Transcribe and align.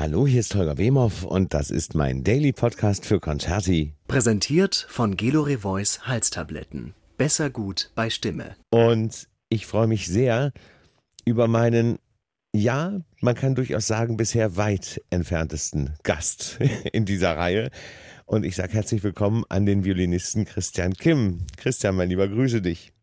Hallo, 0.00 0.26
hier 0.26 0.40
ist 0.40 0.54
Holger 0.54 0.78
Wemhoff 0.78 1.26
und 1.26 1.52
das 1.52 1.70
ist 1.70 1.94
mein 1.94 2.24
Daily 2.24 2.52
Podcast 2.52 3.04
für 3.04 3.20
Concerti. 3.20 3.92
Präsentiert 4.08 4.86
von 4.88 5.14
Gelore 5.14 5.58
Voice 5.58 6.08
Halstabletten. 6.08 6.94
Besser 7.18 7.50
gut 7.50 7.90
bei 7.94 8.08
Stimme. 8.08 8.56
Und 8.70 9.28
ich 9.50 9.66
freue 9.66 9.88
mich 9.88 10.06
sehr 10.06 10.52
über 11.26 11.48
meinen, 11.48 11.98
ja, 12.54 13.00
man 13.20 13.34
kann 13.34 13.54
durchaus 13.54 13.86
sagen, 13.86 14.16
bisher 14.16 14.56
weit 14.56 15.02
entferntesten 15.10 15.90
Gast 16.02 16.58
in 16.94 17.04
dieser 17.04 17.36
Reihe. 17.36 17.68
Und 18.24 18.46
ich 18.46 18.56
sage 18.56 18.72
herzlich 18.72 19.04
willkommen 19.04 19.44
an 19.50 19.66
den 19.66 19.84
Violinisten 19.84 20.46
Christian 20.46 20.94
Kim. 20.94 21.40
Christian, 21.58 21.94
mein 21.94 22.08
Lieber, 22.08 22.26
grüße 22.26 22.62
dich. 22.62 22.94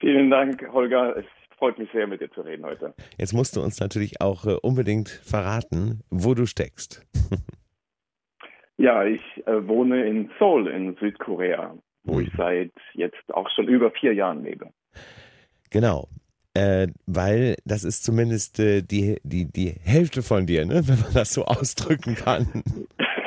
Vielen 0.00 0.30
Dank, 0.30 0.66
Holger. 0.72 1.18
Es 1.18 1.26
freut 1.58 1.78
mich 1.78 1.90
sehr, 1.92 2.06
mit 2.06 2.20
dir 2.20 2.30
zu 2.30 2.40
reden 2.40 2.64
heute. 2.64 2.94
Jetzt 3.18 3.32
musst 3.32 3.56
du 3.56 3.60
uns 3.60 3.80
natürlich 3.80 4.20
auch 4.20 4.46
äh, 4.46 4.56
unbedingt 4.62 5.08
verraten, 5.08 6.02
wo 6.10 6.34
du 6.34 6.46
steckst. 6.46 7.06
ja, 8.76 9.04
ich 9.04 9.20
äh, 9.46 9.66
wohne 9.66 10.06
in 10.06 10.30
Seoul 10.38 10.68
in 10.68 10.96
Südkorea, 10.96 11.74
wo 12.04 12.20
ich 12.20 12.30
seit 12.36 12.72
jetzt 12.94 13.34
auch 13.34 13.48
schon 13.50 13.66
über 13.66 13.90
vier 13.90 14.14
Jahren 14.14 14.44
lebe. 14.44 14.70
Genau. 15.70 16.08
Äh, 16.54 16.88
weil 17.06 17.56
das 17.64 17.84
ist 17.84 18.04
zumindest 18.04 18.58
äh, 18.58 18.82
die, 18.82 19.18
die, 19.22 19.50
die 19.52 19.74
Hälfte 19.84 20.22
von 20.22 20.46
dir, 20.46 20.64
ne? 20.64 20.74
wenn 20.86 21.00
man 21.00 21.12
das 21.12 21.34
so 21.34 21.44
ausdrücken 21.44 22.14
kann. 22.14 22.62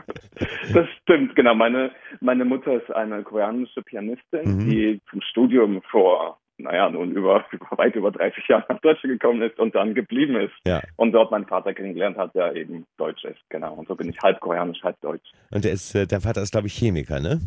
das 0.72 0.88
stimmt, 1.02 1.36
genau. 1.36 1.54
Meine, 1.54 1.90
meine 2.20 2.44
Mutter 2.44 2.74
ist 2.74 2.90
eine 2.90 3.22
koreanische 3.22 3.82
Pianistin, 3.82 4.56
mhm. 4.56 4.70
die 4.70 5.00
zum 5.10 5.20
Studium 5.20 5.82
vor 5.90 6.38
naja, 6.66 6.90
nun 6.90 7.12
über, 7.12 7.44
über 7.52 7.78
weit 7.78 7.94
über 7.94 8.10
30 8.10 8.46
Jahre 8.48 8.64
nach 8.68 8.80
Deutschland 8.80 9.20
gekommen 9.20 9.42
ist 9.42 9.58
und 9.58 9.74
dann 9.74 9.94
geblieben 9.94 10.36
ist. 10.36 10.54
Ja. 10.66 10.82
Und 10.96 11.12
dort 11.12 11.30
meinen 11.30 11.46
Vater 11.46 11.72
kennengelernt 11.72 12.16
hat, 12.16 12.34
der 12.34 12.54
eben 12.54 12.86
Deutsch 12.96 13.24
ist, 13.24 13.40
genau. 13.48 13.74
Und 13.74 13.88
so 13.88 13.94
bin 13.94 14.10
ich 14.10 14.20
halb 14.20 14.40
koreanisch, 14.40 14.82
halb 14.82 15.00
deutsch. 15.00 15.30
Und 15.50 15.64
der 15.64 15.72
ist, 15.72 15.94
äh, 15.94 16.06
der 16.06 16.20
Vater 16.20 16.42
ist, 16.42 16.52
glaube 16.52 16.66
ich, 16.66 16.74
Chemiker, 16.74 17.20
ne? 17.20 17.40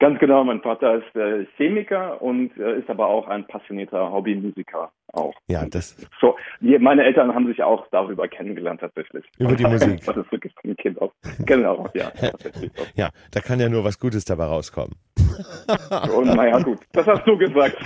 Ganz 0.00 0.18
genau, 0.18 0.42
mein 0.44 0.62
Vater 0.62 0.94
ist 0.94 1.14
äh, 1.14 1.44
Chemiker 1.58 2.22
und 2.22 2.56
äh, 2.56 2.78
ist 2.78 2.88
aber 2.88 3.06
auch 3.06 3.28
ein 3.28 3.46
passionierter 3.46 4.10
Hobbymusiker 4.10 4.90
auch. 5.12 5.34
Ja, 5.46 5.66
das. 5.66 5.94
So, 6.22 6.36
die, 6.60 6.78
meine 6.78 7.04
Eltern 7.04 7.34
haben 7.34 7.46
sich 7.46 7.62
auch 7.62 7.86
darüber 7.92 8.26
kennengelernt 8.26 8.80
tatsächlich. 8.80 9.26
Über 9.38 9.54
die 9.54 9.64
Musik. 9.66 10.00
Was 10.06 10.16
ist 10.16 10.32
wirklich 10.32 10.54
von 10.58 10.74
Kind 10.76 10.98
auf. 11.02 11.12
Genau, 11.44 11.86
ja. 11.92 12.10
ja, 12.94 13.10
da 13.30 13.40
kann 13.40 13.60
ja 13.60 13.68
nur 13.68 13.84
was 13.84 13.98
Gutes 13.98 14.24
dabei 14.24 14.46
rauskommen. 14.46 14.94
Und 16.16 16.34
naja, 16.34 16.58
gut, 16.60 16.78
das 16.92 17.06
hast 17.06 17.26
du 17.26 17.36
gesagt. 17.36 17.76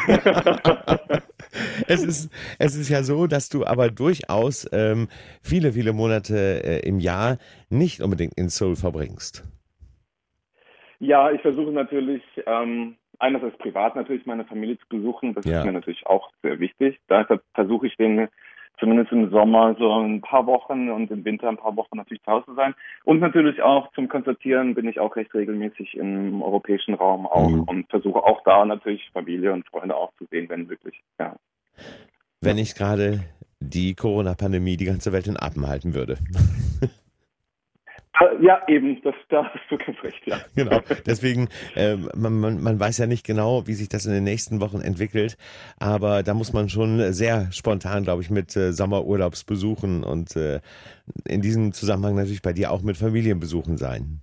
es, 1.88 2.04
ist, 2.04 2.32
es 2.60 2.76
ist 2.76 2.90
ja 2.90 3.02
so, 3.02 3.26
dass 3.26 3.48
du 3.48 3.66
aber 3.66 3.90
durchaus 3.90 4.68
ähm, 4.72 5.08
viele, 5.42 5.72
viele 5.72 5.92
Monate 5.92 6.62
äh, 6.62 6.88
im 6.88 7.00
Jahr 7.00 7.38
nicht 7.70 8.02
unbedingt 8.02 8.34
in 8.34 8.50
Seoul 8.50 8.76
verbringst. 8.76 9.42
Ja, 10.98 11.30
ich 11.30 11.40
versuche 11.42 11.72
natürlich, 11.72 12.22
ähm, 12.46 12.96
einerseits 13.18 13.58
privat 13.58 13.96
natürlich 13.96 14.26
meine 14.26 14.44
Familie 14.44 14.78
zu 14.78 14.86
besuchen. 14.88 15.34
Das 15.34 15.44
ja. 15.44 15.58
ist 15.58 15.64
mir 15.64 15.72
natürlich 15.72 16.06
auch 16.06 16.30
sehr 16.42 16.58
wichtig. 16.60 16.98
Daher 17.08 17.40
versuche 17.54 17.86
ich 17.86 17.96
den 17.96 18.28
zumindest 18.78 19.12
im 19.12 19.30
Sommer 19.30 19.76
so 19.78 20.00
ein 20.00 20.20
paar 20.20 20.46
Wochen 20.46 20.90
und 20.90 21.10
im 21.10 21.24
Winter 21.24 21.48
ein 21.48 21.56
paar 21.56 21.76
Wochen 21.76 21.96
natürlich 21.96 22.22
zu 22.24 22.32
Hause 22.32 22.46
zu 22.46 22.54
sein. 22.54 22.74
Und 23.04 23.20
natürlich 23.20 23.62
auch 23.62 23.92
zum 23.92 24.08
Konzertieren 24.08 24.74
bin 24.74 24.88
ich 24.88 24.98
auch 24.98 25.14
recht 25.16 25.32
regelmäßig 25.32 25.94
im 25.94 26.42
europäischen 26.42 26.94
Raum 26.94 27.26
auch 27.26 27.48
mhm. 27.48 27.62
und 27.62 27.90
versuche 27.90 28.22
auch 28.22 28.42
da 28.44 28.64
natürlich 28.64 29.08
Familie 29.12 29.52
und 29.52 29.66
Freunde 29.68 29.96
auch 29.96 30.12
zu 30.18 30.26
sehen, 30.30 30.48
wenn 30.48 30.66
möglich. 30.66 31.00
Ja. 31.18 31.36
Wenn 32.40 32.56
nicht 32.56 32.76
gerade 32.76 33.20
die 33.60 33.94
Corona-Pandemie 33.94 34.76
die 34.76 34.84
ganze 34.84 35.12
Welt 35.12 35.26
in 35.26 35.38
Atem 35.38 35.66
halten 35.66 35.94
würde. 35.94 36.18
Ja, 38.40 38.62
eben, 38.68 39.02
das, 39.02 39.14
da 39.28 39.44
hast 39.44 39.70
du 39.70 39.76
ganz 39.76 40.02
recht, 40.02 40.24
ja. 40.26 40.36
Genau, 40.54 40.80
deswegen, 41.06 41.48
äh, 41.74 41.96
man, 42.14 42.38
man, 42.38 42.62
man 42.62 42.78
weiß 42.78 42.98
ja 42.98 43.06
nicht 43.06 43.26
genau, 43.26 43.66
wie 43.66 43.74
sich 43.74 43.88
das 43.88 44.06
in 44.06 44.12
den 44.12 44.22
nächsten 44.22 44.60
Wochen 44.60 44.80
entwickelt, 44.80 45.36
aber 45.80 46.22
da 46.22 46.32
muss 46.32 46.52
man 46.52 46.68
schon 46.68 47.12
sehr 47.12 47.50
spontan, 47.50 48.04
glaube 48.04 48.22
ich, 48.22 48.30
mit 48.30 48.54
äh, 48.56 48.72
Sommerurlaubsbesuchen 48.72 50.04
und 50.04 50.36
äh, 50.36 50.60
in 51.26 51.40
diesem 51.42 51.72
Zusammenhang 51.72 52.14
natürlich 52.14 52.42
bei 52.42 52.52
dir 52.52 52.70
auch 52.70 52.82
mit 52.82 52.96
Familienbesuchen 52.96 53.76
sein. 53.76 54.20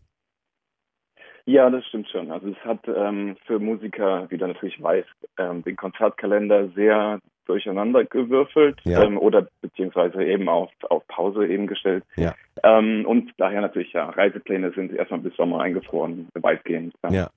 Ja, 1.46 1.70
das 1.70 1.86
stimmt 1.88 2.08
schon. 2.10 2.32
Also 2.32 2.50
es 2.50 2.66
hat 2.66 2.88
ähm, 2.88 3.36
für 3.46 3.60
Musiker, 3.60 4.30
wie 4.30 4.38
du 4.38 4.48
natürlich 4.48 4.82
weißt, 4.82 5.30
ähm, 5.38 5.64
den 5.64 5.76
Konzertkalender 5.76 6.70
sehr 6.70 7.20
durcheinander 7.52 8.06
gewürfelt 8.06 8.80
ja. 8.86 9.04
ähm, 9.04 9.18
oder 9.18 9.48
beziehungsweise 9.62 10.24
eben 10.24 10.48
auf, 10.48 10.70
auf 10.90 11.06
Pause 11.08 11.46
eben 11.46 11.68
gestellt. 11.68 12.04
Ja. 12.16 12.34
Ähm, 12.64 13.06
und 13.06 13.32
daher 13.38 13.62
natürlich, 13.62 13.92
ja, 13.92 14.10
Reisepläne 14.10 14.72
sind 14.72 14.94
erstmal 14.94 15.20
bis 15.20 15.36
Sommer 15.36 15.60
eingefroren, 15.60 16.30
weitgehend. 16.34 16.94
Ja. 17.04 17.12
ja. 17.12 17.30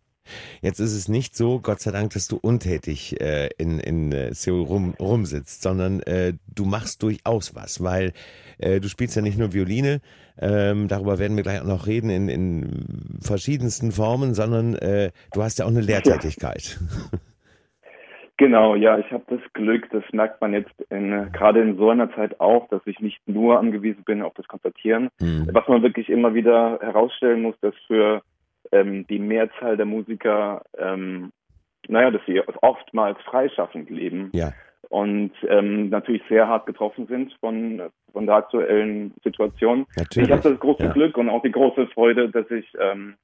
Jetzt 0.62 0.78
ist 0.78 0.94
es 0.94 1.08
nicht 1.08 1.36
so, 1.36 1.60
Gott 1.60 1.80
sei 1.80 1.90
Dank, 1.90 2.14
dass 2.14 2.28
du 2.28 2.38
untätig 2.40 3.20
äh, 3.20 3.50
in, 3.58 3.78
in 3.78 4.12
äh, 4.12 4.32
Seoul 4.32 4.62
rum, 4.62 4.94
rumsitzt, 4.98 5.62
sondern 5.62 6.00
äh, 6.00 6.32
du 6.54 6.64
machst 6.64 7.02
durchaus 7.02 7.54
was, 7.54 7.82
weil 7.82 8.12
äh, 8.58 8.80
du 8.80 8.88
spielst 8.88 9.16
ja 9.16 9.22
nicht 9.22 9.36
nur 9.36 9.52
Violine, 9.52 10.00
ähm, 10.38 10.88
darüber 10.88 11.18
werden 11.18 11.36
wir 11.36 11.42
gleich 11.42 11.60
auch 11.60 11.66
noch 11.66 11.86
reden, 11.86 12.08
in, 12.08 12.28
in 12.28 13.18
verschiedensten 13.20 13.92
Formen, 13.92 14.32
sondern 14.32 14.76
äh, 14.76 15.10
du 15.34 15.42
hast 15.42 15.58
ja 15.58 15.66
auch 15.66 15.70
eine 15.70 15.80
Lehrtätigkeit. 15.82 16.80
Ja. 17.12 17.18
Genau, 18.36 18.74
ja, 18.74 18.98
ich 18.98 19.10
habe 19.12 19.22
das 19.28 19.40
Glück, 19.52 19.88
das 19.90 20.02
merkt 20.12 20.40
man 20.40 20.52
jetzt 20.54 20.74
in, 20.90 21.30
gerade 21.32 21.60
in 21.60 21.76
so 21.76 21.90
einer 21.90 22.12
Zeit 22.14 22.40
auch, 22.40 22.68
dass 22.68 22.82
ich 22.84 22.98
nicht 22.98 23.20
nur 23.28 23.60
angewiesen 23.60 24.02
bin 24.02 24.22
auf 24.22 24.34
das 24.34 24.48
Konzertieren. 24.48 25.08
Mhm. 25.20 25.48
Was 25.52 25.68
man 25.68 25.82
wirklich 25.82 26.08
immer 26.08 26.34
wieder 26.34 26.80
herausstellen 26.80 27.42
muss, 27.42 27.54
dass 27.60 27.74
für 27.86 28.22
ähm, 28.72 29.06
die 29.06 29.20
Mehrzahl 29.20 29.76
der 29.76 29.86
Musiker, 29.86 30.62
ähm, 30.76 31.30
naja, 31.86 32.10
dass 32.10 32.22
sie 32.26 32.42
oftmals 32.60 33.18
freischaffend 33.22 33.88
leben. 33.88 34.30
Ja. 34.32 34.52
Und 34.88 35.32
ähm, 35.48 35.90
natürlich 35.90 36.22
sehr 36.28 36.48
hart 36.48 36.66
getroffen 36.66 37.06
sind 37.06 37.32
von, 37.40 37.82
von 38.12 38.26
der 38.26 38.36
aktuellen 38.36 39.14
Situation. 39.22 39.86
Natürlich. 39.96 40.28
Ich 40.28 40.32
habe 40.32 40.48
das 40.50 40.58
große 40.58 40.84
ja. 40.84 40.92
Glück 40.92 41.16
und 41.16 41.28
auch 41.30 41.42
die 41.42 41.52
große 41.52 41.86
Freude, 41.88 42.30
dass 42.30 42.50
ich 42.50 42.66
ähm, 42.80 43.14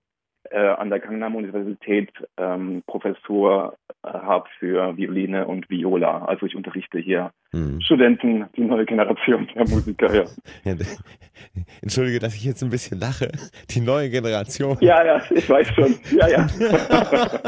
äh, 0.50 0.58
an 0.58 0.90
der 0.90 1.00
Gangnam 1.00 1.36
Universität 1.36 2.10
ähm, 2.36 2.82
Professur 2.86 3.74
äh, 3.74 3.79
habe 4.04 4.48
für 4.58 4.96
Violine 4.96 5.46
und 5.46 5.68
Viola. 5.70 6.24
Also 6.24 6.46
ich 6.46 6.56
unterrichte 6.56 6.98
hier 6.98 7.32
hm. 7.52 7.80
Studenten, 7.80 8.46
die 8.56 8.62
neue 8.62 8.84
Generation 8.86 9.48
der 9.54 9.68
Musiker. 9.68 10.14
Ja. 10.14 10.24
ja. 10.64 10.74
Entschuldige, 11.82 12.18
dass 12.18 12.34
ich 12.34 12.44
jetzt 12.44 12.62
ein 12.62 12.70
bisschen 12.70 13.00
lache. 13.00 13.32
Die 13.70 13.80
neue 13.80 14.10
Generation. 14.10 14.76
Ja, 14.80 15.04
ja, 15.04 15.22
ich 15.30 15.48
weiß 15.48 15.68
schon. 15.68 15.94
Ja, 16.12 16.28
ja. 16.28 16.46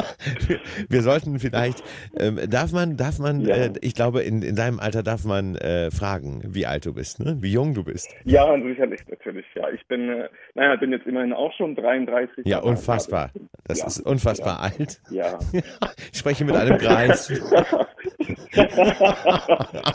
wir, 0.88 1.02
sollten 1.02 1.38
vielleicht, 1.38 1.84
ähm, 2.18 2.38
darf 2.48 2.72
man, 2.72 2.96
darf 2.96 3.18
man, 3.18 3.42
ja. 3.42 3.54
äh, 3.54 3.72
ich 3.80 3.94
glaube, 3.94 4.22
in, 4.22 4.42
in 4.42 4.56
deinem 4.56 4.80
Alter 4.80 5.02
darf 5.02 5.24
man 5.24 5.56
äh, 5.56 5.90
fragen, 5.90 6.42
wie 6.46 6.66
alt 6.66 6.86
du 6.86 6.94
bist, 6.94 7.20
ne? 7.20 7.36
wie 7.40 7.52
jung 7.52 7.74
du 7.74 7.84
bist. 7.84 8.12
Ja, 8.24 8.52
sicherlich, 8.60 9.00
natürlich. 9.08 9.46
Ja, 9.54 9.68
ich 9.68 9.86
bin, 9.86 10.08
äh, 10.08 10.28
naja, 10.54 10.76
bin 10.76 10.90
jetzt 10.90 11.06
immerhin 11.06 11.32
auch 11.32 11.52
schon 11.52 11.76
33. 11.76 12.46
Ja, 12.46 12.58
unfassbar. 12.60 13.30
Das 13.64 13.80
ja. 13.80 13.86
ist 13.86 14.00
unfassbar 14.00 14.60
alt. 14.60 15.00
Ja. 15.10 15.38
Ich 16.12 16.18
spreche 16.18 16.44
mit 16.44 16.54
einem 16.54 16.78
Kreis. 16.78 17.30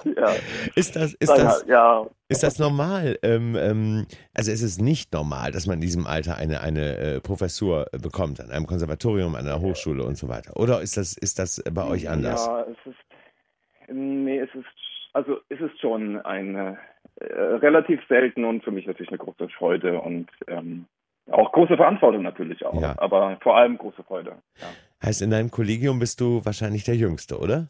ja. 0.17 0.31
Ist 0.75 0.95
das, 0.95 1.13
ist 1.13 1.29
das, 1.29 1.65
ja. 1.67 2.07
ist 2.29 2.43
das 2.43 2.59
normal? 2.59 3.17
Ähm, 3.23 3.55
ähm, 3.55 4.07
also 4.33 4.51
ist 4.51 4.61
es 4.61 4.79
nicht 4.79 5.13
normal, 5.13 5.51
dass 5.51 5.67
man 5.67 5.75
in 5.75 5.81
diesem 5.81 6.07
Alter 6.07 6.37
eine, 6.37 6.61
eine 6.61 6.97
äh, 6.97 7.21
Professur 7.21 7.87
bekommt, 7.91 8.39
an 8.39 8.51
einem 8.51 8.67
Konservatorium, 8.67 9.35
an 9.35 9.45
einer 9.45 9.61
Hochschule 9.61 10.03
und 10.03 10.17
so 10.17 10.29
weiter? 10.29 10.57
Oder 10.57 10.81
ist 10.81 10.97
das, 10.97 11.17
ist 11.17 11.39
das 11.39 11.63
bei 11.71 11.85
euch 11.85 12.09
anders? 12.09 12.45
Ja, 12.45 12.61
es 12.61 12.91
ist, 12.91 13.93
nee, 13.93 14.39
es 14.39 14.53
ist, 14.55 14.65
also 15.13 15.37
es 15.49 15.59
ist 15.59 15.79
schon 15.79 16.21
eine 16.21 16.77
äh, 17.19 17.25
relativ 17.33 17.99
selten 18.07 18.45
und 18.45 18.63
für 18.63 18.71
mich 18.71 18.85
natürlich 18.85 19.09
eine 19.09 19.17
große 19.17 19.49
Freude 19.49 19.99
und 20.01 20.27
ähm, 20.47 20.85
auch 21.31 21.51
große 21.51 21.75
Verantwortung 21.75 22.21
natürlich 22.21 22.65
auch, 22.65 22.81
ja. 22.81 22.95
aber 22.97 23.37
vor 23.41 23.57
allem 23.57 23.77
große 23.77 24.03
Freude. 24.03 24.37
Ja. 24.61 24.67
Heißt, 25.03 25.21
in 25.21 25.29
deinem 25.29 25.51
Kollegium 25.51 25.99
bist 25.99 26.21
du 26.21 26.43
wahrscheinlich 26.45 26.83
der 26.83 26.95
Jüngste, 26.95 27.37
oder? 27.37 27.67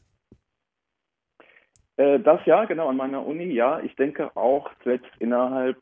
Äh, 1.98 2.20
das 2.20 2.40
ja, 2.46 2.66
genau, 2.66 2.90
an 2.90 2.98
meiner 2.98 3.26
Uni, 3.26 3.52
ja. 3.52 3.80
Ich 3.82 3.96
denke 3.96 4.36
auch 4.36 4.70
selbst 4.84 5.12
innerhalb 5.20 5.78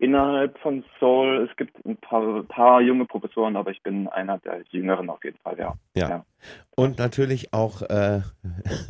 innerhalb 0.00 0.58
von 0.58 0.82
Soul. 0.98 1.46
Es 1.48 1.56
gibt 1.56 1.84
ein 1.84 1.96
paar, 1.98 2.42
paar, 2.44 2.80
junge 2.80 3.04
Professoren, 3.04 3.56
aber 3.56 3.70
ich 3.70 3.82
bin 3.82 4.08
einer 4.08 4.38
der 4.38 4.62
Jüngeren 4.70 5.10
auf 5.10 5.22
jeden 5.22 5.38
Fall, 5.38 5.58
ja. 5.58 5.74
Ja. 5.94 6.08
ja. 6.08 6.24
Und 6.74 6.98
natürlich 6.98 7.52
auch, 7.52 7.82
äh, 7.82 8.20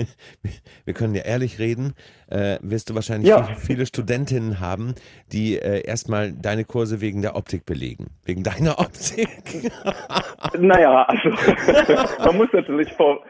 wir 0.85 0.95
können 0.95 1.17
ja 1.17 1.23
ehrlich 1.23 1.59
reden, 1.59 1.95
äh, 2.29 2.59
wirst 2.63 2.91
du 2.91 2.95
wahrscheinlich 2.95 3.29
ja. 3.29 3.43
viele, 3.43 3.59
viele, 3.59 3.87
Studentinnen 3.87 4.61
haben, 4.61 4.95
die 5.33 5.57
äh, 5.57 5.85
erstmal 5.85 6.33
deine 6.33 6.65
Kurse 6.65 7.01
wegen 7.01 7.23
der 7.23 7.35
Optik 7.35 7.67
belegen. 7.67 8.07
Wegen 8.25 8.45
deiner 8.45 8.79
Optik. 8.79 9.29
naja, 10.59 11.03
also 11.03 11.31
man 12.25 12.37
muss 12.37 12.53
natürlich 12.53 12.93
vor, 12.93 13.25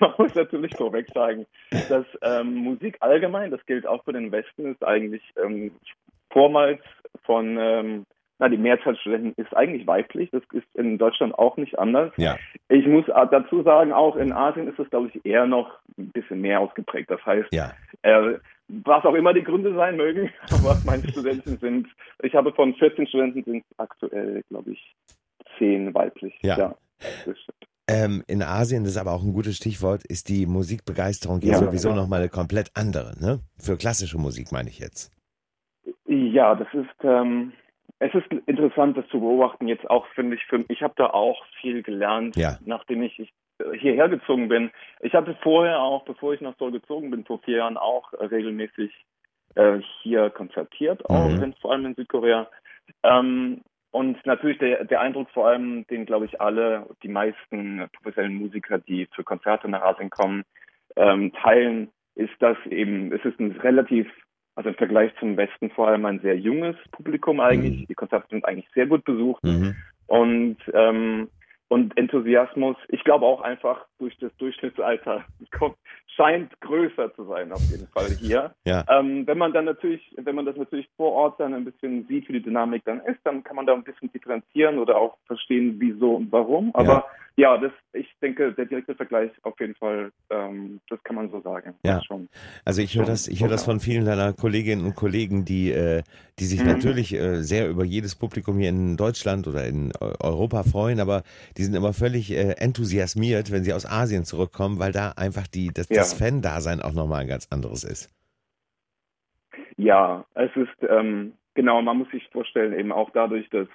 man 0.00 0.14
muss 0.16 0.34
natürlich 0.34 0.74
vorweg 0.74 1.08
sagen, 1.12 1.44
dass 1.90 2.06
ähm, 2.22 2.54
Musik 2.54 2.96
allgemein, 3.00 3.50
das 3.50 3.64
gilt 3.66 3.86
auch 3.86 4.02
für 4.04 4.14
den 4.14 4.32
Westen, 4.32 4.72
ist 4.72 4.82
eigentlich 4.82 5.22
ähm, 5.44 5.70
vormals 6.30 6.80
von, 7.24 7.56
ähm, 7.58 8.06
na, 8.38 8.48
die 8.48 8.58
Mehrzahl 8.58 8.96
Studenten 8.96 9.40
ist 9.40 9.54
eigentlich 9.56 9.86
weiblich. 9.86 10.30
Das 10.30 10.42
ist 10.52 10.66
in 10.74 10.98
Deutschland 10.98 11.34
auch 11.38 11.56
nicht 11.56 11.78
anders. 11.78 12.12
Ja. 12.16 12.36
Ich 12.68 12.86
muss 12.86 13.06
dazu 13.06 13.62
sagen, 13.62 13.92
auch 13.92 14.16
in 14.16 14.32
Asien 14.32 14.68
ist 14.68 14.78
das, 14.78 14.90
glaube 14.90 15.10
ich, 15.12 15.24
eher 15.24 15.46
noch 15.46 15.78
ein 15.96 16.10
bisschen 16.10 16.40
mehr 16.40 16.60
ausgeprägt. 16.60 17.10
Das 17.10 17.24
heißt, 17.24 17.52
ja. 17.52 17.72
äh, 18.02 18.38
was 18.68 19.04
auch 19.04 19.14
immer 19.14 19.32
die 19.32 19.44
Gründe 19.44 19.74
sein 19.74 19.96
mögen, 19.96 20.30
aber 20.50 20.76
meine 20.84 21.08
Studenten 21.08 21.56
sind, 21.58 21.88
ich 22.22 22.34
habe 22.34 22.52
von 22.52 22.74
14 22.74 23.06
Studenten 23.06 23.44
sind 23.44 23.64
aktuell, 23.78 24.42
glaube 24.50 24.72
ich, 24.72 24.94
10 25.58 25.94
weiblich. 25.94 26.34
Ja. 26.42 26.58
ja 26.58 26.76
ähm, 27.88 28.24
in 28.26 28.42
Asien, 28.42 28.84
das 28.84 28.94
ist 28.94 28.98
aber 28.98 29.12
auch 29.12 29.22
ein 29.22 29.32
gutes 29.32 29.56
Stichwort, 29.56 30.04
ist 30.04 30.28
die 30.28 30.46
Musikbegeisterung 30.46 31.40
ja, 31.42 31.58
sowieso 31.58 31.90
ja. 31.90 31.94
nochmal 31.94 32.20
eine 32.20 32.28
komplett 32.28 32.70
andere, 32.74 33.14
ne? 33.20 33.40
Für 33.58 33.76
klassische 33.76 34.18
Musik 34.18 34.50
meine 34.50 34.68
ich 34.68 34.78
jetzt. 34.78 35.12
Ja, 36.36 36.54
das 36.54 36.68
ist, 36.74 37.02
ähm, 37.02 37.54
es 37.98 38.12
ist 38.12 38.30
interessant, 38.44 38.94
das 38.94 39.08
zu 39.08 39.20
beobachten. 39.20 39.68
Jetzt 39.68 39.88
auch 39.88 40.06
finde 40.08 40.36
ich, 40.36 40.44
für, 40.44 40.62
ich 40.68 40.82
habe 40.82 40.92
da 40.98 41.06
auch 41.06 41.42
viel 41.62 41.82
gelernt, 41.82 42.36
ja. 42.36 42.58
nachdem 42.66 43.00
ich, 43.00 43.18
ich 43.18 43.32
hierher 43.80 44.10
gezogen 44.10 44.48
bin. 44.48 44.70
Ich 45.00 45.14
hatte 45.14 45.34
vorher 45.42 45.80
auch, 45.80 46.04
bevor 46.04 46.34
ich 46.34 46.42
nach 46.42 46.54
Seoul 46.58 46.72
gezogen 46.72 47.10
bin, 47.10 47.24
vor 47.24 47.38
vier 47.38 47.56
Jahren 47.56 47.78
auch 47.78 48.12
äh, 48.12 48.26
regelmäßig 48.26 48.92
äh, 49.54 49.78
hier 50.02 50.28
konzertiert, 50.28 51.08
auch 51.08 51.26
mhm. 51.26 51.54
vor 51.62 51.72
allem 51.72 51.86
in 51.86 51.94
Südkorea. 51.94 52.50
Ähm, 53.02 53.62
und 53.90 54.26
natürlich 54.26 54.58
der, 54.58 54.84
der 54.84 55.00
Eindruck 55.00 55.30
vor 55.30 55.48
allem, 55.48 55.86
den 55.86 56.04
glaube 56.04 56.26
ich 56.26 56.38
alle, 56.38 56.86
die 57.02 57.08
meisten 57.08 57.88
professionellen 57.94 58.36
Musiker, 58.36 58.76
die 58.76 59.08
für 59.14 59.24
Konzerte 59.24 59.68
nach 59.68 59.80
Asien 59.80 60.10
kommen, 60.10 60.44
ähm, 60.96 61.32
teilen, 61.32 61.90
ist, 62.14 62.34
dass 62.40 62.58
eben 62.66 63.10
es 63.12 63.24
ist 63.24 63.40
ein 63.40 63.52
relativ 63.52 64.06
also 64.56 64.70
im 64.70 64.74
Vergleich 64.74 65.12
zum 65.20 65.36
Westen 65.36 65.70
vor 65.70 65.88
allem 65.88 66.04
ein 66.06 66.20
sehr 66.20 66.36
junges 66.36 66.76
Publikum 66.90 67.40
eigentlich. 67.40 67.82
Mhm. 67.82 67.86
Die 67.86 67.94
Konzerte 67.94 68.26
sind 68.30 68.44
eigentlich 68.44 68.68
sehr 68.74 68.86
gut 68.86 69.04
besucht. 69.04 69.44
Mhm. 69.44 69.76
Und, 70.06 70.56
ähm, 70.72 71.28
und 71.68 71.96
Enthusiasmus, 71.96 72.76
ich 72.88 73.02
glaube 73.04 73.26
auch 73.26 73.40
einfach 73.40 73.86
durch 73.98 74.16
das 74.18 74.34
Durchschnittsalter 74.36 75.24
kommt, 75.58 75.76
scheint 76.16 76.58
größer 76.60 77.14
zu 77.14 77.24
sein 77.24 77.52
auf 77.52 77.62
jeden 77.70 77.86
Fall 77.88 78.08
hier. 78.08 78.54
Ja. 78.64 78.84
Ähm, 78.88 79.26
wenn 79.26 79.38
man 79.38 79.52
dann 79.52 79.66
natürlich, 79.66 80.02
wenn 80.16 80.34
man 80.34 80.46
das 80.46 80.56
natürlich 80.56 80.88
vor 80.96 81.12
Ort 81.12 81.38
dann 81.40 81.54
ein 81.54 81.64
bisschen 81.64 82.06
sieht, 82.08 82.28
wie 82.28 82.34
die 82.34 82.42
Dynamik 82.42 82.84
dann 82.84 83.00
ist, 83.00 83.20
dann 83.24 83.44
kann 83.44 83.56
man 83.56 83.66
da 83.66 83.74
ein 83.74 83.84
bisschen 83.84 84.10
differenzieren 84.12 84.78
oder 84.78 84.96
auch 84.96 85.16
verstehen, 85.26 85.76
wieso 85.78 86.14
und 86.16 86.32
warum. 86.32 86.70
Aber 86.74 87.06
ja, 87.36 87.54
ja 87.54 87.58
das, 87.58 87.72
ich 87.92 88.08
denke, 88.22 88.52
der 88.52 88.64
direkte 88.64 88.94
Vergleich 88.94 89.30
auf 89.42 89.60
jeden 89.60 89.74
Fall, 89.74 90.10
ähm, 90.30 90.80
das 90.88 91.02
kann 91.04 91.16
man 91.16 91.30
so 91.30 91.40
sagen. 91.42 91.74
Ja. 91.84 92.02
Schon, 92.02 92.28
also 92.64 92.80
ich 92.80 92.96
höre 92.96 93.04
das, 93.04 93.28
ich 93.28 93.42
höre 93.42 93.50
das 93.50 93.64
von 93.64 93.80
vielen 93.80 94.06
deiner 94.06 94.32
Kolleginnen 94.32 94.86
und 94.86 94.94
Kollegen, 94.94 95.44
die, 95.44 95.70
äh, 95.70 96.02
die 96.38 96.44
sich 96.44 96.60
mhm. 96.60 96.68
natürlich 96.68 97.12
äh, 97.14 97.42
sehr 97.42 97.68
über 97.68 97.84
jedes 97.84 98.14
Publikum 98.14 98.58
hier 98.58 98.70
in 98.70 98.96
Deutschland 98.96 99.46
oder 99.46 99.66
in 99.66 99.92
Europa 100.00 100.62
freuen, 100.62 101.00
aber 101.00 101.22
die 101.56 101.64
sind 101.64 101.74
immer 101.74 101.92
völlig 101.92 102.30
äh, 102.30 102.54
enthusiasmiert, 102.58 103.50
wenn 103.50 103.64
sie 103.64 103.72
aus 103.72 103.86
Asien 103.86 104.24
zurückkommen, 104.24 104.78
weil 104.78 104.92
da 104.92 105.12
einfach 105.16 105.46
die, 105.46 105.70
das, 105.72 105.88
ja. 105.88 105.96
das 105.96 106.14
Fan-Dasein 106.14 106.80
auch 106.80 106.92
nochmal 106.92 107.22
ein 107.22 107.28
ganz 107.28 107.48
anderes 107.50 107.84
ist. 107.84 108.12
Ja, 109.76 110.24
es 110.34 110.50
ist, 110.56 110.88
ähm, 110.88 111.34
genau, 111.54 111.82
man 111.82 111.98
muss 111.98 112.10
sich 112.10 112.26
vorstellen, 112.32 112.78
eben 112.78 112.92
auch 112.92 113.10
dadurch, 113.10 113.48
dass 113.50 113.68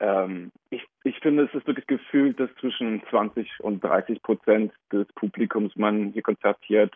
ähm, 0.00 0.52
ich, 0.70 0.82
ich 1.04 1.18
finde, 1.20 1.44
es 1.44 1.54
ist 1.54 1.66
wirklich 1.66 1.86
gefühlt, 1.86 2.38
dass 2.38 2.50
zwischen 2.60 3.02
20 3.10 3.60
und 3.60 3.82
30 3.82 4.22
Prozent 4.22 4.72
des 4.92 5.06
Publikums 5.14 5.74
man 5.76 6.12
hier 6.12 6.22
konzertiert, 6.22 6.94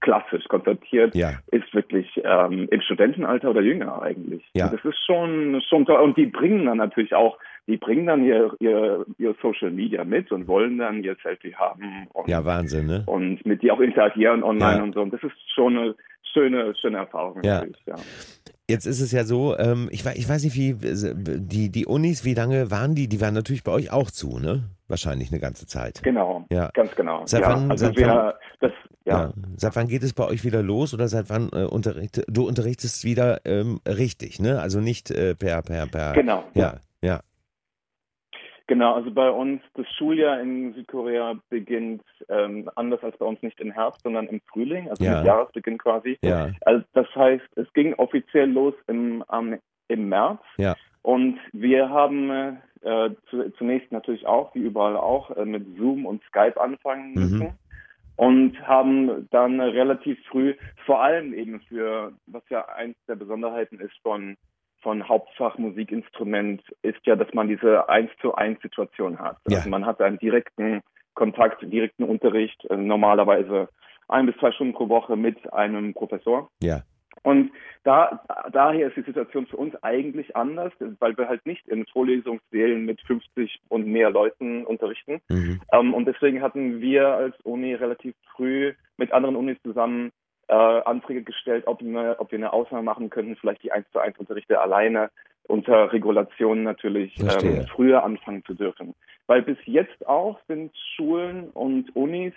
klassisch 0.00 0.44
konzertiert, 0.48 1.14
ja. 1.14 1.30
ist 1.50 1.72
wirklich 1.72 2.08
ähm, 2.24 2.68
im 2.70 2.80
Studentenalter 2.82 3.50
oder 3.50 3.62
jünger 3.62 4.02
eigentlich. 4.02 4.44
Ja. 4.52 4.68
das 4.68 4.84
ist 4.84 4.98
schon, 5.06 5.62
schon 5.68 5.86
toll. 5.86 6.00
Und 6.00 6.16
die 6.16 6.26
bringen 6.26 6.66
dann 6.66 6.78
natürlich 6.78 7.14
auch, 7.14 7.38
die 7.68 7.76
bringen 7.76 8.06
dann 8.06 8.24
ihr, 8.24 8.54
ihr, 8.58 9.06
ihr 9.18 9.34
Social 9.40 9.70
Media 9.70 10.04
mit 10.04 10.32
und 10.32 10.48
wollen 10.48 10.78
dann 10.78 11.02
ihr 11.02 11.16
Selfie 11.22 11.54
haben. 11.54 12.08
Und, 12.12 12.28
ja, 12.28 12.44
Wahnsinn, 12.44 12.86
ne? 12.86 13.04
Und 13.06 13.44
mit 13.46 13.62
dir 13.62 13.74
auch 13.74 13.80
interagieren 13.80 14.42
online 14.42 14.78
ja. 14.78 14.82
und 14.82 14.94
so. 14.94 15.02
Und 15.02 15.12
das 15.12 15.22
ist 15.22 15.32
schon 15.54 15.76
eine 15.76 15.94
schöne, 16.32 16.74
schöne 16.80 16.98
Erfahrung. 16.98 17.42
Ja. 17.44 17.64
ja. 17.86 17.94
Jetzt 18.68 18.86
ist 18.86 19.00
es 19.00 19.12
ja 19.12 19.24
so, 19.24 19.56
ähm, 19.58 19.88
ich, 19.92 20.04
weiß, 20.04 20.16
ich 20.16 20.28
weiß 20.28 20.44
nicht, 20.44 20.56
wie 20.56 20.74
die, 20.80 21.70
die 21.70 21.86
Unis, 21.86 22.24
wie 22.24 22.34
lange 22.34 22.70
waren 22.70 22.94
die? 22.94 23.08
Die 23.08 23.20
waren 23.20 23.34
natürlich 23.34 23.64
bei 23.64 23.72
euch 23.72 23.92
auch 23.92 24.10
zu, 24.10 24.38
ne? 24.38 24.64
Wahrscheinlich 24.88 25.30
eine 25.30 25.40
ganze 25.40 25.66
Zeit. 25.66 26.02
Genau, 26.02 26.44
ja. 26.50 26.70
ganz 26.74 26.94
genau. 26.94 27.22
Seit 27.26 27.42
wann, 27.42 27.70
also 27.70 27.86
seit, 27.86 28.00
wann 28.00 28.32
das, 28.60 28.72
ja. 29.04 29.24
ja. 29.24 29.32
seit 29.56 29.76
wann 29.76 29.88
geht 29.88 30.02
es 30.02 30.12
bei 30.12 30.26
euch 30.26 30.44
wieder 30.44 30.62
los 30.62 30.94
oder 30.94 31.08
seit 31.08 31.30
wann 31.30 31.50
äh, 31.52 31.64
unterricht, 31.64 32.22
du 32.28 32.46
unterrichtest 32.46 33.04
wieder 33.04 33.40
ähm, 33.44 33.80
richtig, 33.86 34.40
ne? 34.40 34.60
Also 34.60 34.80
nicht 34.80 35.10
äh, 35.10 35.34
per, 35.34 35.62
per, 35.62 35.86
per. 35.86 36.12
Genau. 36.12 36.44
Ja, 36.54 36.76
ja. 37.02 37.20
Genau, 38.66 38.94
also 38.94 39.10
bei 39.10 39.30
uns 39.30 39.60
das 39.74 39.86
Schuljahr 39.96 40.40
in 40.40 40.72
Südkorea 40.74 41.34
beginnt 41.48 42.02
ähm, 42.28 42.70
anders 42.76 43.02
als 43.02 43.16
bei 43.18 43.26
uns 43.26 43.42
nicht 43.42 43.60
im 43.60 43.72
Herbst, 43.72 44.02
sondern 44.02 44.26
im 44.28 44.40
Frühling, 44.52 44.88
also 44.88 45.02
ja. 45.04 45.16
mit 45.16 45.26
Jahresbeginn 45.26 45.78
quasi. 45.78 46.18
Ja. 46.22 46.50
Also 46.62 46.84
das 46.92 47.06
heißt, 47.14 47.44
es 47.56 47.72
ging 47.72 47.94
offiziell 47.94 48.50
los 48.50 48.74
im, 48.86 49.24
ähm, 49.32 49.58
im 49.88 50.08
März. 50.08 50.40
Ja. 50.58 50.76
Und 51.02 51.38
wir 51.52 51.90
haben 51.90 52.58
äh, 52.82 53.10
zu, 53.28 53.50
zunächst 53.58 53.90
natürlich 53.92 54.26
auch, 54.26 54.54
wie 54.54 54.60
überall 54.60 54.96
auch, 54.96 55.30
äh, 55.36 55.44
mit 55.44 55.76
Zoom 55.76 56.06
und 56.06 56.22
Skype 56.24 56.60
anfangen 56.60 57.10
mhm. 57.10 57.14
müssen. 57.14 57.38
Mhm. 57.38 57.52
Und 58.14 58.68
haben 58.68 59.28
dann 59.30 59.58
relativ 59.60 60.18
früh, 60.26 60.54
vor 60.84 61.02
allem 61.02 61.32
eben 61.32 61.60
für, 61.62 62.12
was 62.26 62.42
ja 62.50 62.66
eins 62.68 62.94
der 63.08 63.16
Besonderheiten 63.16 63.80
ist 63.80 63.96
von 64.02 64.36
von 64.82 65.08
Hauptfach 65.08 65.58
Musikinstrument 65.58 66.62
ist 66.82 66.98
ja, 67.04 67.16
dass 67.16 67.32
man 67.32 67.48
diese 67.48 67.88
eins 67.88 68.10
zu 68.20 68.34
eins 68.34 68.60
Situation 68.60 69.18
hat. 69.18 69.38
Ja. 69.48 69.58
Also 69.58 69.70
man 69.70 69.86
hat 69.86 70.00
einen 70.00 70.18
direkten 70.18 70.82
Kontakt, 71.14 71.62
direkten 71.62 72.04
Unterricht, 72.04 72.64
äh, 72.66 72.76
normalerweise 72.76 73.68
ein 74.08 74.26
bis 74.26 74.36
zwei 74.36 74.52
Stunden 74.52 74.74
pro 74.74 74.88
Woche 74.88 75.16
mit 75.16 75.52
einem 75.52 75.94
Professor. 75.94 76.50
Ja. 76.62 76.82
Und 77.22 77.52
da, 77.84 78.24
daher 78.52 78.88
ist 78.88 78.96
die 78.96 79.02
Situation 79.02 79.46
für 79.46 79.56
uns 79.56 79.74
eigentlich 79.82 80.34
anders, 80.34 80.72
weil 80.98 81.16
wir 81.16 81.28
halt 81.28 81.44
nicht 81.46 81.66
in 81.68 81.86
Vorlesungssälen 81.86 82.84
mit 82.84 83.00
50 83.02 83.60
und 83.68 83.86
mehr 83.86 84.10
Leuten 84.10 84.64
unterrichten. 84.64 85.20
Mhm. 85.28 85.60
Ähm, 85.72 85.94
und 85.94 86.06
deswegen 86.06 86.42
hatten 86.42 86.80
wir 86.80 87.08
als 87.08 87.38
Uni 87.42 87.74
relativ 87.74 88.14
früh 88.34 88.72
mit 88.96 89.12
anderen 89.12 89.36
Unis 89.36 89.58
zusammen 89.62 90.10
äh, 90.52 90.82
Anträge 90.84 91.22
gestellt, 91.22 91.66
ob, 91.66 91.80
eine, 91.80 92.20
ob 92.20 92.30
wir 92.30 92.38
eine 92.38 92.52
Ausnahme 92.52 92.82
machen 92.82 93.08
könnten, 93.08 93.36
vielleicht 93.36 93.62
die 93.62 93.72
1 93.72 93.86
zu 93.90 93.98
1 93.98 94.18
Unterrichte 94.18 94.60
alleine 94.60 95.10
unter 95.44 95.92
Regulationen 95.92 96.62
natürlich 96.62 97.18
ähm, 97.18 97.66
früher 97.74 98.04
anfangen 98.04 98.44
zu 98.44 98.54
dürfen. 98.54 98.94
Weil 99.26 99.42
bis 99.42 99.56
jetzt 99.64 100.06
auch 100.06 100.38
sind 100.48 100.76
Schulen 100.94 101.48
und 101.50 101.96
Unis 101.96 102.34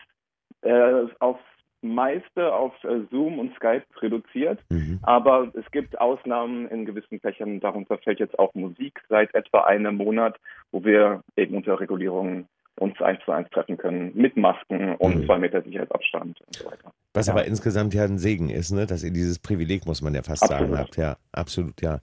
äh, 0.62 1.03
auf 1.19 1.38
meiste 1.81 2.53
auf 2.53 2.74
äh, 2.84 3.01
Zoom 3.12 3.38
und 3.38 3.53
Skype 3.55 3.84
reduziert, 4.01 4.60
mhm. 4.69 5.00
aber 5.03 5.51
es 5.53 5.69
gibt 5.72 6.00
Ausnahmen 6.00 6.67
in 6.69 6.86
gewissen 6.86 7.19
Fächern. 7.19 7.60
Darunter 7.60 7.98
fällt 7.98 8.19
jetzt 8.19 8.39
auch 8.39 8.55
Musik 8.55 9.01
seit 9.10 9.36
etwa 9.36 9.65
einem 9.65 9.98
Monat, 9.98 10.38
wo 10.72 10.84
wir 10.84 11.22
eben 11.36 11.55
unter 11.55 11.79
Regulierungen 11.79 12.48
uns 12.79 13.00
eins 13.01 13.19
zu 13.25 13.31
eins 13.34 13.50
treffen 13.51 13.77
können 13.77 14.12
mit 14.15 14.36
Masken 14.38 14.95
und 14.95 15.17
mhm. 15.17 15.25
zwei 15.25 15.38
Meter 15.38 15.62
Sicherheitsabstand 15.62 16.41
und 16.41 16.55
so 16.55 16.65
weiter. 16.65 16.91
Was 17.15 17.27
ja. 17.27 17.34
aber 17.34 17.45
insgesamt 17.45 17.93
ja 17.93 18.03
ein 18.03 18.17
Segen 18.17 18.50
ist, 18.50 18.72
ne? 18.72 18.86
dass 18.86 19.03
ihr 19.03 19.12
dieses 19.12 19.39
Privileg, 19.39 19.86
muss 19.86 20.01
man 20.01 20.13
ja 20.13 20.22
fast 20.22 20.43
absolut. 20.43 20.69
sagen, 20.69 20.77
habt. 20.77 20.98
Ja, 20.98 21.15
absolut, 21.31 21.81
ja. 21.81 21.95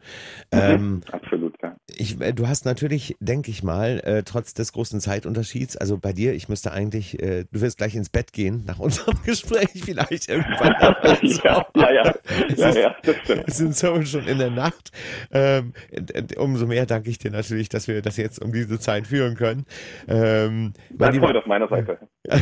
Mhm. 0.52 0.61
Ähm, 0.61 1.00
absolut, 1.12 1.51
ja. 1.51 1.51
Ich, 2.02 2.21
äh, 2.21 2.32
du 2.32 2.49
hast 2.49 2.64
natürlich, 2.64 3.16
denke 3.21 3.52
ich 3.52 3.62
mal, 3.62 4.00
äh, 4.00 4.25
trotz 4.25 4.54
des 4.54 4.73
großen 4.73 5.00
Zeitunterschieds, 5.00 5.76
also 5.76 5.99
bei 5.99 6.12
dir, 6.12 6.35
ich 6.35 6.49
müsste 6.49 6.73
eigentlich, 6.73 7.23
äh, 7.23 7.44
du 7.52 7.61
wirst 7.61 7.78
gleich 7.78 7.94
ins 7.94 8.09
Bett 8.09 8.32
gehen 8.32 8.64
nach 8.66 8.80
unserem 8.80 9.16
Gespräch 9.25 9.85
vielleicht 9.85 10.28
irgendwann. 10.28 10.75
ja, 11.23 11.64
ja, 11.76 11.92
ja, 11.92 12.14
es 12.49 12.59
ja, 12.59 12.71
ja, 12.73 12.97
das 13.04 13.16
stimmt. 13.18 13.44
Es 13.47 13.56
sind 13.56 13.76
so 13.76 14.02
schon 14.02 14.26
in 14.26 14.38
der 14.38 14.50
Nacht. 14.50 14.90
Ähm, 15.30 15.75
umso 16.38 16.66
mehr 16.66 16.87
danke 16.87 17.09
ich 17.09 17.18
dir 17.18 17.30
natürlich, 17.30 17.68
dass 17.68 17.87
wir 17.87 18.02
das 18.02 18.16
jetzt 18.16 18.42
um 18.42 18.52
diese 18.52 18.80
Zeit 18.80 19.06
führen 19.06 19.37
können. 19.37 19.64
Ähm, 20.09 20.73
mein 20.99 21.14
Freund 21.21 21.37
auf 21.37 21.47
meiner 21.47 21.68
Seite. 21.68 21.99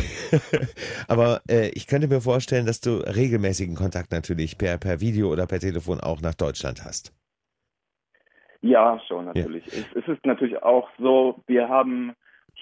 aber 1.06 1.42
äh, 1.50 1.68
ich 1.74 1.86
könnte 1.86 2.08
mir 2.08 2.22
vorstellen, 2.22 2.64
dass 2.64 2.80
du 2.80 2.96
regelmäßigen 2.96 3.74
Kontakt 3.74 4.10
natürlich 4.10 4.56
per, 4.56 4.78
per 4.78 5.02
Video 5.02 5.30
oder 5.30 5.46
per 5.46 5.60
Telefon 5.60 6.00
auch 6.00 6.22
nach 6.22 6.34
Deutschland 6.34 6.82
hast. 6.82 7.12
Ja, 8.62 9.00
schon 9.08 9.26
natürlich. 9.26 9.66
Ja. 9.66 9.84
Es, 9.94 10.02
es 10.02 10.08
ist 10.08 10.26
natürlich 10.26 10.62
auch 10.62 10.88
so, 10.98 11.42
wir 11.46 11.68
haben 11.68 12.14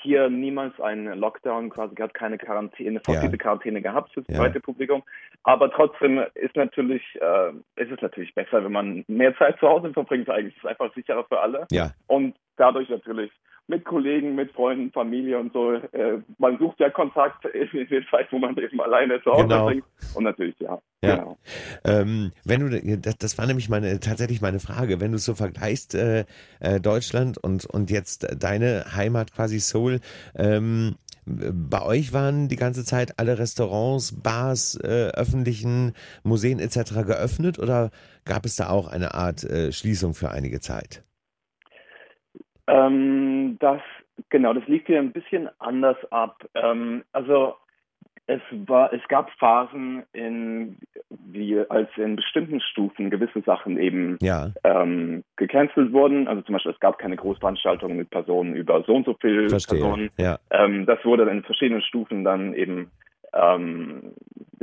hier 0.02 0.28
niemals 0.30 0.78
einen 0.80 1.18
Lockdown 1.18 1.70
quasi 1.70 1.94
gehabt, 1.94 2.14
keine 2.14 2.38
Quarantäne, 2.38 3.00
fortgesetzte 3.00 3.36
ja. 3.36 3.42
Quarantäne 3.42 3.82
gehabt 3.82 4.12
fürs 4.12 4.26
ja. 4.28 4.36
zweite 4.36 4.60
Publikum. 4.60 5.02
Aber 5.42 5.70
trotzdem 5.70 6.24
ist 6.34 6.54
natürlich, 6.56 7.02
äh, 7.20 7.50
ist 7.82 7.90
es 7.90 8.00
natürlich 8.00 8.34
besser, 8.34 8.64
wenn 8.64 8.72
man 8.72 9.04
mehr 9.08 9.36
Zeit 9.36 9.58
zu 9.58 9.68
Hause 9.68 9.92
verbringt. 9.92 10.30
Eigentlich 10.30 10.56
ist 10.56 10.64
es 10.64 10.70
einfach 10.70 10.94
sicherer 10.94 11.24
für 11.24 11.40
alle. 11.40 11.66
Ja. 11.70 11.90
Und 12.06 12.36
dadurch 12.56 12.88
natürlich 12.88 13.32
mit 13.68 13.84
Kollegen, 13.84 14.34
mit 14.34 14.50
Freunden, 14.52 14.90
Familie 14.90 15.38
und 15.38 15.52
so. 15.52 15.72
Äh, 15.72 16.20
man 16.38 16.58
sucht 16.58 16.80
ja 16.80 16.90
Kontakt 16.90 17.44
in 17.72 17.86
der 17.88 18.02
Zeit, 18.10 18.32
wo 18.32 18.38
man 18.38 18.56
eben 18.56 18.80
alleine 18.80 19.22
zu 19.22 19.30
Hause 19.30 19.42
genau. 19.44 19.66
Bringt. 19.66 19.84
Und 20.14 20.24
natürlich, 20.24 20.58
ja. 20.58 20.80
Ja. 21.04 21.16
Genau. 21.16 21.38
Ähm, 21.84 22.32
wenn 22.44 22.68
du, 22.68 22.98
das, 22.98 23.18
das 23.18 23.38
war 23.38 23.46
nämlich 23.46 23.68
meine, 23.68 24.00
tatsächlich 24.00 24.40
meine 24.40 24.58
Frage, 24.58 25.00
wenn 25.00 25.12
du 25.12 25.18
so 25.18 25.34
vergleichst, 25.34 25.94
äh, 25.94 26.24
äh, 26.60 26.80
Deutschland 26.80 27.38
und, 27.38 27.66
und 27.66 27.90
jetzt 27.90 28.26
deine 28.42 28.96
Heimat 28.96 29.32
quasi 29.32 29.60
Seoul, 29.60 30.00
ähm, 30.34 30.96
bei 31.26 31.82
euch 31.82 32.14
waren 32.14 32.48
die 32.48 32.56
ganze 32.56 32.86
Zeit 32.86 33.18
alle 33.18 33.38
Restaurants, 33.38 34.18
Bars, 34.22 34.76
äh, 34.82 35.10
öffentlichen 35.14 35.92
Museen 36.22 36.58
etc. 36.58 37.04
geöffnet 37.06 37.58
oder 37.58 37.90
gab 38.24 38.46
es 38.46 38.56
da 38.56 38.70
auch 38.70 38.88
eine 38.88 39.12
Art 39.12 39.44
äh, 39.44 39.72
Schließung 39.72 40.14
für 40.14 40.30
einige 40.30 40.60
Zeit? 40.60 41.04
Ähm, 42.68 43.56
das, 43.60 43.80
genau, 44.28 44.52
das 44.52 44.66
lief 44.66 44.86
hier 44.86 44.98
ein 44.98 45.12
bisschen 45.12 45.48
anders 45.58 45.96
ab. 46.10 46.44
Ähm, 46.54 47.04
also 47.12 47.54
es 48.28 48.42
war, 48.66 48.92
es 48.92 49.00
gab 49.08 49.30
Phasen, 49.38 50.02
in, 50.12 50.76
wie 51.08 51.58
als 51.70 51.88
in 51.96 52.14
bestimmten 52.14 52.60
Stufen 52.60 53.08
gewisse 53.08 53.40
Sachen 53.40 53.78
eben 53.78 54.18
ja. 54.20 54.52
ähm, 54.64 55.24
gecancelt 55.36 55.94
wurden. 55.94 56.28
Also 56.28 56.42
zum 56.42 56.52
Beispiel 56.52 56.72
es 56.72 56.80
gab 56.80 56.98
keine 56.98 57.16
Großveranstaltungen 57.16 57.96
mit 57.96 58.10
Personen 58.10 58.54
über 58.54 58.82
so 58.84 58.94
und 58.94 59.06
so 59.06 59.14
viel 59.14 59.48
Verstehe. 59.48 59.78
Personen. 59.78 60.10
Ja. 60.18 60.38
Ähm, 60.50 60.84
das 60.84 61.02
wurde 61.06 61.28
in 61.30 61.42
verschiedenen 61.42 61.80
Stufen 61.80 62.22
dann 62.22 62.52
eben 62.52 62.90
ähm, 63.32 64.12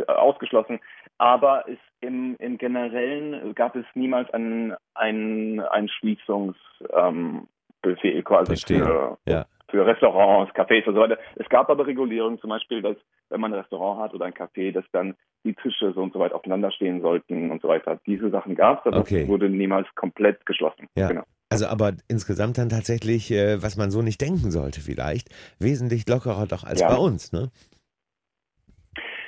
ausgeschlossen. 0.05 0.79
Aber 1.17 1.67
es, 1.67 1.79
im, 2.01 2.35
im 2.37 2.59
Generellen 2.59 3.55
gab 3.55 3.75
es 3.75 3.85
niemals 3.95 4.31
ein, 4.31 4.75
ein, 4.93 5.59
ein 5.59 5.87
Schließungs 5.87 6.55
ähm, 6.93 7.47
Buffet 7.85 8.23
quasi 8.23 8.55
für, 8.55 9.17
ja. 9.25 9.45
für 9.69 9.85
Restaurants, 9.85 10.53
Cafés 10.53 10.85
und 10.87 10.95
so 10.95 11.01
weiter. 11.01 11.17
Es 11.35 11.47
gab 11.49 11.69
aber 11.69 11.85
Regulierungen, 11.85 12.39
zum 12.39 12.49
Beispiel, 12.49 12.81
dass 12.81 12.97
wenn 13.29 13.41
man 13.41 13.53
ein 13.53 13.59
Restaurant 13.59 14.01
hat 14.01 14.13
oder 14.13 14.25
ein 14.25 14.33
Café, 14.33 14.71
dass 14.71 14.85
dann 14.91 15.15
die 15.43 15.53
Tische 15.53 15.93
so 15.93 16.01
und 16.01 16.13
so 16.13 16.19
weit 16.19 16.33
aufeinander 16.33 16.71
stehen 16.71 17.01
sollten 17.01 17.51
und 17.51 17.61
so 17.61 17.67
weiter. 17.67 17.99
Diese 18.05 18.29
Sachen 18.31 18.55
gab 18.55 18.79
es, 18.79 18.87
aber 18.87 18.99
okay. 18.99 19.21
es 19.21 19.27
wurde 19.27 19.49
niemals 19.49 19.87
komplett 19.95 20.45
geschlossen. 20.45 20.87
Ja. 20.95 21.07
Genau. 21.07 21.23
Also 21.49 21.67
aber 21.67 21.93
insgesamt 22.07 22.57
dann 22.57 22.69
tatsächlich, 22.69 23.31
äh, 23.31 23.61
was 23.61 23.77
man 23.77 23.91
so 23.91 24.01
nicht 24.01 24.19
denken 24.19 24.49
sollte 24.49 24.81
vielleicht, 24.81 25.29
wesentlich 25.59 26.07
lockerer 26.09 26.47
doch 26.47 26.63
als 26.63 26.81
ja. 26.81 26.89
bei 26.89 26.97
uns, 26.97 27.31
ne? 27.31 27.51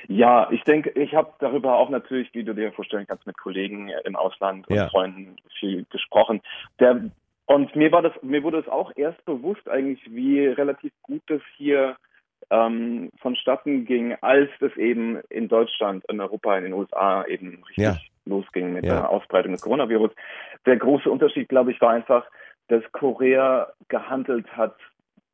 Ja, 0.08 0.50
ich 0.50 0.62
denke, 0.62 0.90
ich 0.90 1.14
habe 1.14 1.34
darüber 1.38 1.76
auch 1.76 1.90
natürlich, 1.90 2.32
wie 2.32 2.42
du 2.42 2.54
dir 2.54 2.72
vorstellen 2.72 3.06
kannst, 3.06 3.26
mit 3.26 3.36
Kollegen 3.36 3.90
im 4.04 4.16
Ausland 4.16 4.66
und 4.66 4.74
ja. 4.74 4.88
Freunden 4.88 5.36
viel 5.60 5.84
gesprochen. 5.90 6.40
Der 6.80 7.10
und 7.48 7.74
mir 7.74 7.90
war 7.92 8.02
das, 8.02 8.12
mir 8.22 8.42
wurde 8.42 8.58
es 8.58 8.68
auch 8.68 8.92
erst 8.94 9.24
bewusst 9.24 9.68
eigentlich, 9.70 10.00
wie 10.10 10.46
relativ 10.46 10.92
gut 11.02 11.22
das 11.28 11.40
hier 11.56 11.96
ähm, 12.50 13.10
vonstatten 13.20 13.86
ging, 13.86 14.14
als 14.20 14.50
das 14.60 14.76
eben 14.76 15.18
in 15.30 15.48
Deutschland, 15.48 16.04
in 16.10 16.20
Europa, 16.20 16.58
in 16.58 16.64
den 16.64 16.72
USA 16.74 17.24
eben 17.24 17.62
richtig 17.64 17.84
ja. 17.84 17.96
losging 18.26 18.74
mit 18.74 18.84
ja. 18.84 18.96
der 18.96 19.10
Ausbreitung 19.10 19.52
des 19.52 19.62
Coronavirus. 19.62 20.10
Der 20.66 20.76
große 20.76 21.10
Unterschied, 21.10 21.48
glaube 21.48 21.72
ich, 21.72 21.80
war 21.80 21.90
einfach, 21.90 22.26
dass 22.68 22.82
Korea 22.92 23.68
gehandelt 23.88 24.46
hat, 24.54 24.76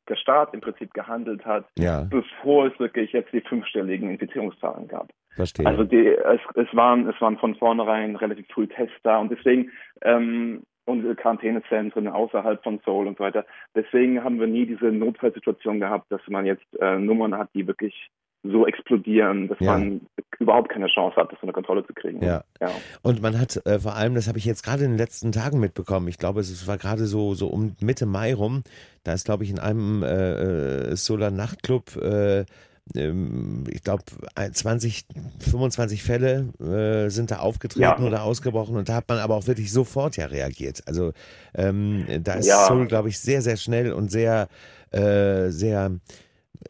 der 0.07 0.15
Staat 0.15 0.53
im 0.53 0.61
Prinzip 0.61 0.93
gehandelt 0.93 1.45
hat, 1.45 1.65
ja. 1.77 2.07
bevor 2.09 2.67
es 2.67 2.79
wirklich 2.79 3.11
jetzt 3.11 3.33
die 3.33 3.41
fünfstelligen 3.41 4.09
Infizierungszahlen 4.09 4.87
gab. 4.87 5.09
Verstehe. 5.31 5.65
Also 5.65 5.83
die, 5.83 6.07
es, 6.07 6.39
es 6.55 6.73
waren 6.73 7.09
es 7.09 7.19
waren 7.19 7.37
von 7.37 7.55
vornherein 7.55 8.15
relativ 8.15 8.47
früh 8.53 8.67
Tests 8.67 8.95
da 9.03 9.17
und 9.17 9.31
deswegen 9.31 9.69
ähm, 10.01 10.63
unsere 10.85 11.15
Quarantänezentren 11.15 12.07
außerhalb 12.07 12.63
von 12.63 12.79
Seoul 12.85 13.07
und 13.07 13.17
so 13.17 13.23
weiter. 13.23 13.45
Deswegen 13.75 14.23
haben 14.23 14.39
wir 14.39 14.47
nie 14.47 14.65
diese 14.65 14.85
Notfallsituation 14.85 15.79
gehabt, 15.79 16.11
dass 16.11 16.21
man 16.27 16.45
jetzt 16.45 16.65
äh, 16.79 16.97
Nummern 16.97 17.35
hat, 17.35 17.49
die 17.53 17.67
wirklich 17.67 18.09
so 18.43 18.67
explodieren, 18.67 19.47
dass 19.47 19.59
ja. 19.59 19.71
man 19.71 20.01
überhaupt 20.39 20.69
keine 20.69 20.87
Chance 20.87 21.15
hat, 21.15 21.31
das 21.31 21.39
unter 21.41 21.53
Kontrolle 21.53 21.85
zu 21.85 21.93
kriegen. 21.93 22.23
Ja. 22.23 22.43
ja. 22.61 22.69
Und 23.01 23.21
man 23.21 23.39
hat 23.39 23.59
äh, 23.65 23.79
vor 23.79 23.95
allem, 23.95 24.15
das 24.15 24.27
habe 24.27 24.37
ich 24.37 24.45
jetzt 24.45 24.63
gerade 24.63 24.83
in 24.83 24.91
den 24.91 24.97
letzten 24.97 25.31
Tagen 25.31 25.59
mitbekommen, 25.59 26.07
ich 26.07 26.17
glaube, 26.17 26.41
es 26.41 26.67
war 26.67 26.77
gerade 26.77 27.05
so, 27.05 27.33
so 27.33 27.47
um 27.47 27.75
Mitte 27.81 28.05
Mai 28.05 28.33
rum, 28.33 28.63
da 29.03 29.13
ist, 29.13 29.25
glaube 29.25 29.43
ich, 29.43 29.51
in 29.51 29.59
einem 29.59 30.03
äh, 30.03 30.91
äh 30.91 30.95
Solar 30.95 31.31
Nachtclub 31.31 31.95
äh, 31.97 32.45
ich 32.93 33.83
glaube, 33.83 34.03
20, 34.51 35.05
25 35.39 36.03
Fälle 36.03 36.53
äh, 36.59 37.09
sind 37.09 37.31
da 37.31 37.39
aufgetreten 37.39 37.81
ja. 37.81 38.07
oder 38.07 38.23
ausgebrochen 38.23 38.77
und 38.77 38.89
da 38.89 38.95
hat 38.95 39.09
man 39.09 39.17
aber 39.17 39.35
auch 39.35 39.47
wirklich 39.47 39.71
sofort 39.71 40.17
ja 40.17 40.27
reagiert. 40.27 40.83
Also 40.85 41.11
ähm, 41.55 42.05
da 42.23 42.33
ist 42.35 42.47
ja. 42.47 42.67
Soul, 42.67 42.85
glaube 42.85 43.09
ich, 43.09 43.19
sehr, 43.19 43.41
sehr 43.41 43.57
schnell 43.57 43.91
und 43.91 44.11
sehr, 44.11 44.47
äh, 44.91 45.49
sehr, 45.49 45.91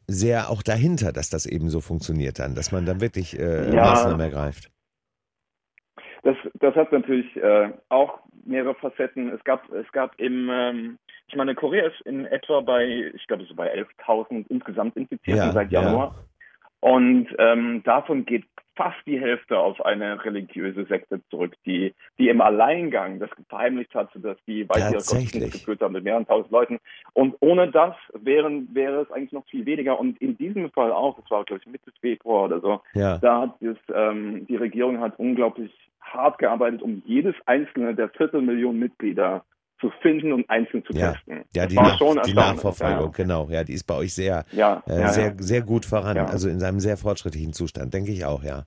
sehr 0.07 0.49
auch 0.49 0.63
dahinter, 0.63 1.11
dass 1.11 1.29
das 1.29 1.45
eben 1.45 1.69
so 1.69 1.81
funktioniert 1.81 2.39
dann, 2.39 2.55
dass 2.55 2.71
man 2.71 2.85
dann 2.85 3.01
wirklich 3.01 3.37
äh, 3.37 3.73
ja. 3.73 3.83
Maßnahmen 3.83 4.21
ergreift. 4.21 4.71
Das, 6.23 6.37
das 6.59 6.75
hat 6.75 6.91
natürlich 6.91 7.35
äh, 7.35 7.71
auch 7.89 8.19
mehrere 8.45 8.75
Facetten. 8.75 9.29
Es 9.29 9.43
gab, 9.43 9.71
es 9.71 9.91
gab 9.91 10.19
im, 10.19 10.49
ähm, 10.51 10.97
ich 11.27 11.35
meine, 11.35 11.55
Korea 11.55 11.87
ist 11.87 12.01
in 12.01 12.25
etwa 12.25 12.61
bei, 12.61 13.11
ich 13.13 13.27
glaube, 13.27 13.45
so 13.45 13.55
bei 13.55 13.73
11.000 13.73 14.45
insgesamt 14.49 14.95
Infizierten 14.95 15.47
ja, 15.47 15.51
seit 15.51 15.71
Januar. 15.71 16.15
Ja. 16.15 16.89
Und 16.89 17.27
ähm, 17.39 17.81
davon 17.83 18.25
geht 18.25 18.45
fast 18.75 18.97
die 19.05 19.19
Hälfte 19.19 19.57
auf 19.57 19.83
eine 19.85 20.23
religiöse 20.23 20.85
Sekte 20.85 21.21
zurück, 21.29 21.53
die, 21.65 21.93
die 22.17 22.29
im 22.29 22.41
Alleingang 22.41 23.19
das 23.19 23.29
verheimlicht 23.47 23.93
hat, 23.95 24.09
dass 24.15 24.37
die 24.45 24.67
weitere 24.67 24.93
Gottesdienste 24.93 25.49
geführt 25.49 25.81
haben 25.81 25.93
mit 25.93 26.03
mehreren 26.03 26.27
tausend 26.27 26.51
Leuten. 26.51 26.79
Und 27.13 27.35
ohne 27.39 27.71
das 27.71 27.95
wären, 28.13 28.73
wäre 28.73 29.01
es 29.01 29.11
eigentlich 29.11 29.31
noch 29.31 29.45
viel 29.45 29.65
weniger. 29.65 29.99
Und 29.99 30.19
in 30.21 30.37
diesem 30.37 30.71
Fall 30.71 30.91
auch, 30.91 31.19
das 31.19 31.29
war 31.31 31.43
glaube 31.45 31.61
ich 31.63 31.71
Mitte 31.71 31.91
Februar 32.01 32.45
oder 32.45 32.59
so, 32.59 32.81
ja. 32.93 33.17
da 33.17 33.41
hat 33.41 33.61
es, 33.61 33.77
ähm, 33.93 34.45
die 34.47 34.57
Regierung 34.57 34.99
hat 34.99 35.17
unglaublich 35.17 35.71
hart 36.01 36.37
gearbeitet, 36.37 36.81
um 36.81 37.01
jedes 37.05 37.35
einzelne 37.45 37.95
der 37.95 38.09
Viertelmillion 38.09 38.77
Mitglieder 38.77 39.43
zu 39.79 39.91
finden 40.01 40.31
und 40.31 40.49
einzeln 40.49 40.83
zu 40.85 40.93
ja. 40.93 41.13
testen. 41.13 41.43
Ja, 41.55 41.65
die, 41.65 41.75
nach, 41.75 41.99
die 42.25 42.33
Nachverfolgung, 42.33 43.11
ja. 43.11 43.11
genau. 43.11 43.49
Ja, 43.49 43.63
die 43.63 43.73
ist 43.73 43.85
bei 43.85 43.95
euch 43.95 44.13
sehr, 44.13 44.45
ja, 44.51 44.81
äh, 44.87 45.09
sehr, 45.09 45.35
sehr 45.37 45.61
gut 45.61 45.85
voran. 45.85 46.17
Also 46.17 46.49
in 46.49 46.59
seinem 46.59 46.79
sehr 46.79 46.97
fortschrittlichen 46.97 47.53
Zustand, 47.53 47.93
denke 47.93 48.11
ich 48.11 48.25
auch, 48.25 48.43
ja. 48.43 48.65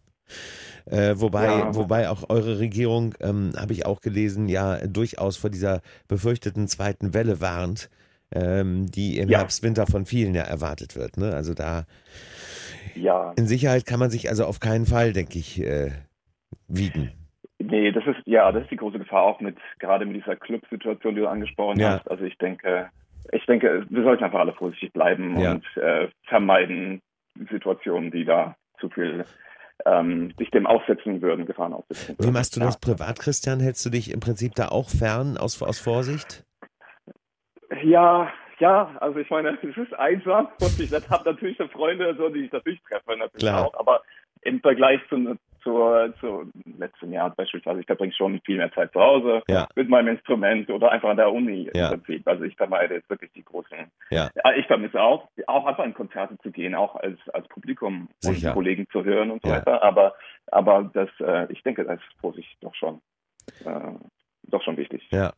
Äh, 0.86 1.14
wobei, 1.16 1.74
wobei 1.74 2.08
auch 2.08 2.28
eure 2.28 2.58
Regierung, 2.58 3.14
ähm, 3.20 3.52
habe 3.56 3.72
ich 3.72 3.84
auch 3.84 4.00
gelesen, 4.00 4.48
ja 4.48 4.86
durchaus 4.86 5.36
vor 5.36 5.50
dieser 5.50 5.82
befürchteten 6.06 6.66
zweiten 6.66 7.12
Welle 7.12 7.40
warnt, 7.40 7.90
ähm, 8.30 8.86
die 8.90 9.18
im 9.18 9.28
Herbst, 9.28 9.62
Winter 9.62 9.86
von 9.86 10.06
vielen 10.06 10.34
ja 10.34 10.42
erwartet 10.42 10.96
wird. 10.96 11.16
Ne? 11.16 11.34
Also 11.34 11.54
da 11.54 11.84
ja. 12.94 13.32
in 13.36 13.46
Sicherheit 13.46 13.86
kann 13.86 14.00
man 14.00 14.10
sich 14.10 14.28
also 14.28 14.44
auf 14.44 14.60
keinen 14.60 14.86
Fall, 14.86 15.12
denke 15.12 15.38
ich, 15.38 15.62
äh, 15.62 15.92
wiegen. 16.68 17.12
Nee, 17.58 17.90
das 17.90 18.06
ist, 18.06 18.20
ja, 18.24 18.52
das 18.52 18.62
ist 18.62 18.70
die 18.70 18.76
große 18.76 18.98
Gefahr 18.98 19.22
auch 19.22 19.40
mit, 19.40 19.56
gerade 19.78 20.06
mit 20.06 20.16
dieser 20.16 20.36
Club-Situation, 20.36 21.14
die 21.14 21.22
du 21.22 21.28
angesprochen 21.28 21.80
ja. 21.80 21.94
hast. 21.94 22.10
Also 22.10 22.24
ich 22.24 22.38
denke, 22.38 22.90
ich 23.32 23.44
denke, 23.46 23.84
wir 23.88 24.02
sollten 24.04 24.24
einfach 24.24 24.40
alle 24.40 24.52
vorsichtig 24.52 24.92
bleiben 24.92 25.38
ja. 25.38 25.52
und 25.52 25.64
äh, 25.76 26.08
vermeiden 26.28 27.02
Situationen, 27.50 28.10
die 28.10 28.24
da 28.24 28.56
zu 28.78 28.88
viel 28.90 29.24
ähm, 29.86 30.32
sich 30.38 30.50
dem 30.50 30.66
aussetzen 30.66 31.20
würden, 31.20 31.46
Gefahren 31.46 31.72
aussetzen 31.72 32.16
würden. 32.18 32.28
Wie 32.28 32.32
machst 32.32 32.56
du 32.56 32.60
das 32.60 32.78
privat, 32.78 33.18
Christian? 33.18 33.60
Hältst 33.60 33.84
du 33.84 33.90
dich 33.90 34.12
im 34.12 34.20
Prinzip 34.20 34.54
da 34.54 34.68
auch 34.68 34.88
fern 34.88 35.36
aus, 35.36 35.60
aus 35.62 35.80
Vorsicht? 35.80 36.44
Ja, 37.82 38.32
ja, 38.58 38.96
also 39.00 39.18
ich 39.18 39.30
meine, 39.30 39.50
es 39.62 39.76
ist 39.76 39.94
einsam 39.94 40.48
und 40.60 40.78
ich 40.80 40.92
habe 40.92 41.30
natürlich 41.30 41.58
Freunde, 41.72 42.14
so, 42.16 42.28
die 42.28 42.44
ich 42.44 42.52
natürlich 42.52 42.80
treffe, 42.82 43.16
natürlich 43.16 43.48
Klar. 43.48 43.66
auch, 43.66 43.74
aber 43.78 44.02
im 44.42 44.60
Vergleich 44.60 45.00
zu, 45.08 45.36
zur, 45.62 46.14
zu 46.20 46.50
letzten 46.78 47.12
Jahr 47.12 47.30
beispielsweise, 47.30 47.80
ich 47.80 47.86
verbringe 47.86 48.12
schon 48.12 48.40
viel 48.44 48.56
mehr 48.56 48.72
Zeit 48.72 48.92
zu 48.92 49.00
Hause 49.00 49.42
ja. 49.48 49.68
mit 49.74 49.88
meinem 49.88 50.08
Instrument 50.08 50.70
oder 50.70 50.90
einfach 50.90 51.10
an 51.10 51.16
der 51.16 51.32
Uni 51.32 51.70
ja. 51.74 51.90
im 51.90 52.02
Prinzip. 52.02 52.26
Also 52.26 52.44
ich 52.44 52.56
vermeide 52.56 52.94
jetzt 52.94 53.10
wirklich 53.10 53.32
die 53.32 53.44
großen. 53.44 53.76
Ja. 54.10 54.30
Ich 54.56 54.66
vermisse 54.66 55.00
auch, 55.00 55.28
auch 55.46 55.66
einfach 55.66 55.84
in 55.84 55.94
Konzerte 55.94 56.38
zu 56.38 56.50
gehen, 56.50 56.74
auch 56.74 56.96
als, 56.96 57.18
als 57.32 57.46
Publikum 57.48 58.08
Sicher. 58.20 58.48
und 58.48 58.54
Kollegen 58.54 58.86
zu 58.90 59.04
hören 59.04 59.30
und 59.30 59.42
so 59.42 59.50
weiter. 59.50 59.82
Aber, 59.82 60.14
aber 60.46 60.90
das, 60.92 61.08
äh, 61.20 61.52
ich 61.52 61.62
denke, 61.62 61.84
das 61.84 61.98
ist 61.98 62.20
Vorsicht 62.20 62.56
doch 62.60 62.74
schon, 62.74 63.00
äh, 63.64 63.92
doch 64.44 64.62
schon 64.62 64.76
wichtig. 64.76 65.06
Ja. 65.10 65.32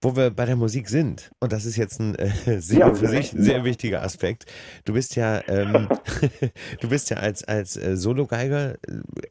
Wo 0.00 0.14
wir 0.14 0.30
bei 0.30 0.44
der 0.44 0.56
Musik 0.56 0.88
sind, 0.88 1.30
und 1.40 1.52
das 1.52 1.64
ist 1.64 1.76
jetzt 1.76 2.00
ein 2.00 2.14
äh, 2.16 2.30
sehr, 2.60 2.78
ja, 2.78 2.94
für 2.94 3.08
sich 3.08 3.30
sehr 3.30 3.64
wichtiger 3.64 4.02
Aspekt. 4.02 4.46
Du 4.84 4.92
bist 4.92 5.16
ja, 5.16 5.42
ähm, 5.48 5.88
du 6.80 6.88
bist 6.88 7.10
ja 7.10 7.16
als, 7.16 7.44
als 7.44 7.76
äh, 7.76 7.96
Solo-Geiger 7.96 8.74
äh, 8.74 8.76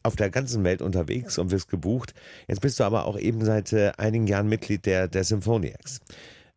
auf 0.04 0.16
der 0.16 0.30
ganzen 0.30 0.64
Welt 0.64 0.82
unterwegs 0.82 1.38
und 1.38 1.52
wirst 1.52 1.70
gebucht. 1.70 2.14
Jetzt 2.48 2.62
bist 2.62 2.80
du 2.80 2.84
aber 2.84 3.06
auch 3.06 3.18
eben 3.18 3.44
seit 3.46 3.74
äh, 3.74 3.92
einigen 3.98 4.28
Jahren 4.28 4.48
Mitglied 4.48 4.86
der, 4.86 5.08
der 5.08 5.24
Symphoniacs. 5.24 6.00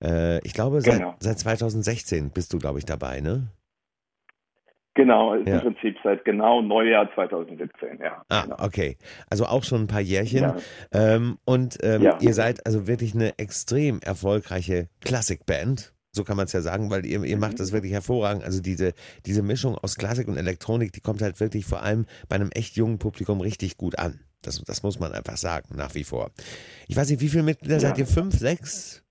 Äh, 0.03 0.38
ich 0.47 0.55
glaube, 0.55 0.81
seit, 0.81 0.99
genau. 0.99 1.15
seit 1.21 1.38
2016 1.38 2.31
bist 2.31 2.53
du, 2.53 2.59
glaube 2.59 2.79
ich, 2.79 2.85
dabei, 2.85 3.21
ne? 3.21 3.49
Genau, 4.99 5.37
ja. 5.37 5.59
im 5.59 5.61
Prinzip 5.61 5.97
seit 6.02 6.25
genau 6.25 6.61
Neujahr 6.61 7.09
2017, 7.14 8.00
ja. 8.02 8.25
Ah, 8.28 8.43
genau. 8.43 8.57
okay. 8.59 8.97
Also 9.31 9.47
auch 9.47 9.62
schon 9.62 9.83
ein 9.83 9.87
paar 9.87 10.00
Jährchen. 10.00 10.43
Ja. 10.43 10.57
Ähm, 10.90 11.38
und 11.45 11.78
ähm, 11.85 12.02
ja. 12.02 12.19
ihr 12.21 12.35
seid 12.35 12.67
also 12.67 12.88
wirklich 12.88 13.14
eine 13.14 13.38
extrem 13.38 14.00
erfolgreiche 14.00 14.88
Klassikband. 15.00 15.95
So 16.11 16.25
kann 16.25 16.37
man 16.37 16.47
es 16.47 16.52
ja 16.52 16.62
sagen, 16.62 16.90
weil 16.90 17.07
ihr, 17.07 17.23
ihr 17.23 17.37
mhm. 17.37 17.40
macht 17.40 17.61
das 17.61 17.71
wirklich 17.71 17.93
hervorragend. 17.93 18.43
Also 18.43 18.61
diese, 18.61 18.93
diese 19.25 19.43
Mischung 19.43 19.76
aus 19.76 19.95
Klassik 19.95 20.26
und 20.26 20.37
Elektronik, 20.37 20.93
die 20.93 21.00
kommt 21.00 21.23
halt 21.23 21.38
wirklich 21.38 21.64
vor 21.64 21.81
allem 21.81 22.07
bei 22.28 22.35
einem 22.35 22.50
echt 22.50 22.75
jungen 22.75 22.99
Publikum 22.99 23.40
richtig 23.40 23.76
gut 23.76 24.00
an. 24.00 24.19
Das, 24.43 24.61
das 24.64 24.83
muss 24.83 24.99
man 24.99 25.12
einfach 25.12 25.37
sagen, 25.37 25.76
nach 25.76 25.95
wie 25.95 26.02
vor. 26.02 26.33
Ich 26.88 26.97
weiß 26.97 27.09
nicht, 27.09 27.21
wie 27.21 27.28
viele 27.28 27.45
Mitglieder 27.45 27.78
seid 27.78 27.99
ihr? 27.99 28.07
Fünf, 28.07 28.37
sechs? 28.37 29.05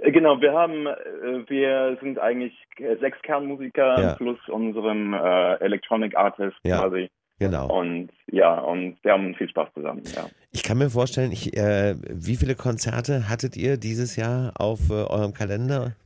Äh, 0.00 0.12
genau, 0.12 0.40
wir 0.40 0.52
haben, 0.52 0.86
äh, 0.86 1.48
wir 1.48 1.98
sind 2.00 2.18
eigentlich 2.18 2.54
sechs 3.00 3.20
Kernmusiker 3.22 4.00
ja. 4.00 4.14
plus 4.14 4.38
unserem 4.48 5.14
äh, 5.14 5.54
Electronic 5.56 6.16
Artist 6.16 6.56
ja. 6.64 6.80
quasi. 6.80 7.10
Genau. 7.38 7.68
Und 7.68 8.10
ja, 8.30 8.58
und 8.60 9.02
wir 9.02 9.12
haben 9.12 9.34
viel 9.34 9.48
Spaß 9.48 9.72
zusammen. 9.72 10.02
Ja. 10.14 10.26
Ich 10.52 10.62
kann 10.62 10.76
mir 10.76 10.90
vorstellen, 10.90 11.32
ich, 11.32 11.56
äh, 11.56 11.94
wie 12.10 12.36
viele 12.36 12.54
Konzerte 12.54 13.30
hattet 13.30 13.56
ihr 13.56 13.78
dieses 13.78 14.16
Jahr 14.16 14.52
auf 14.58 14.90
äh, 14.90 15.04
eurem 15.08 15.32
Kalender? 15.32 15.96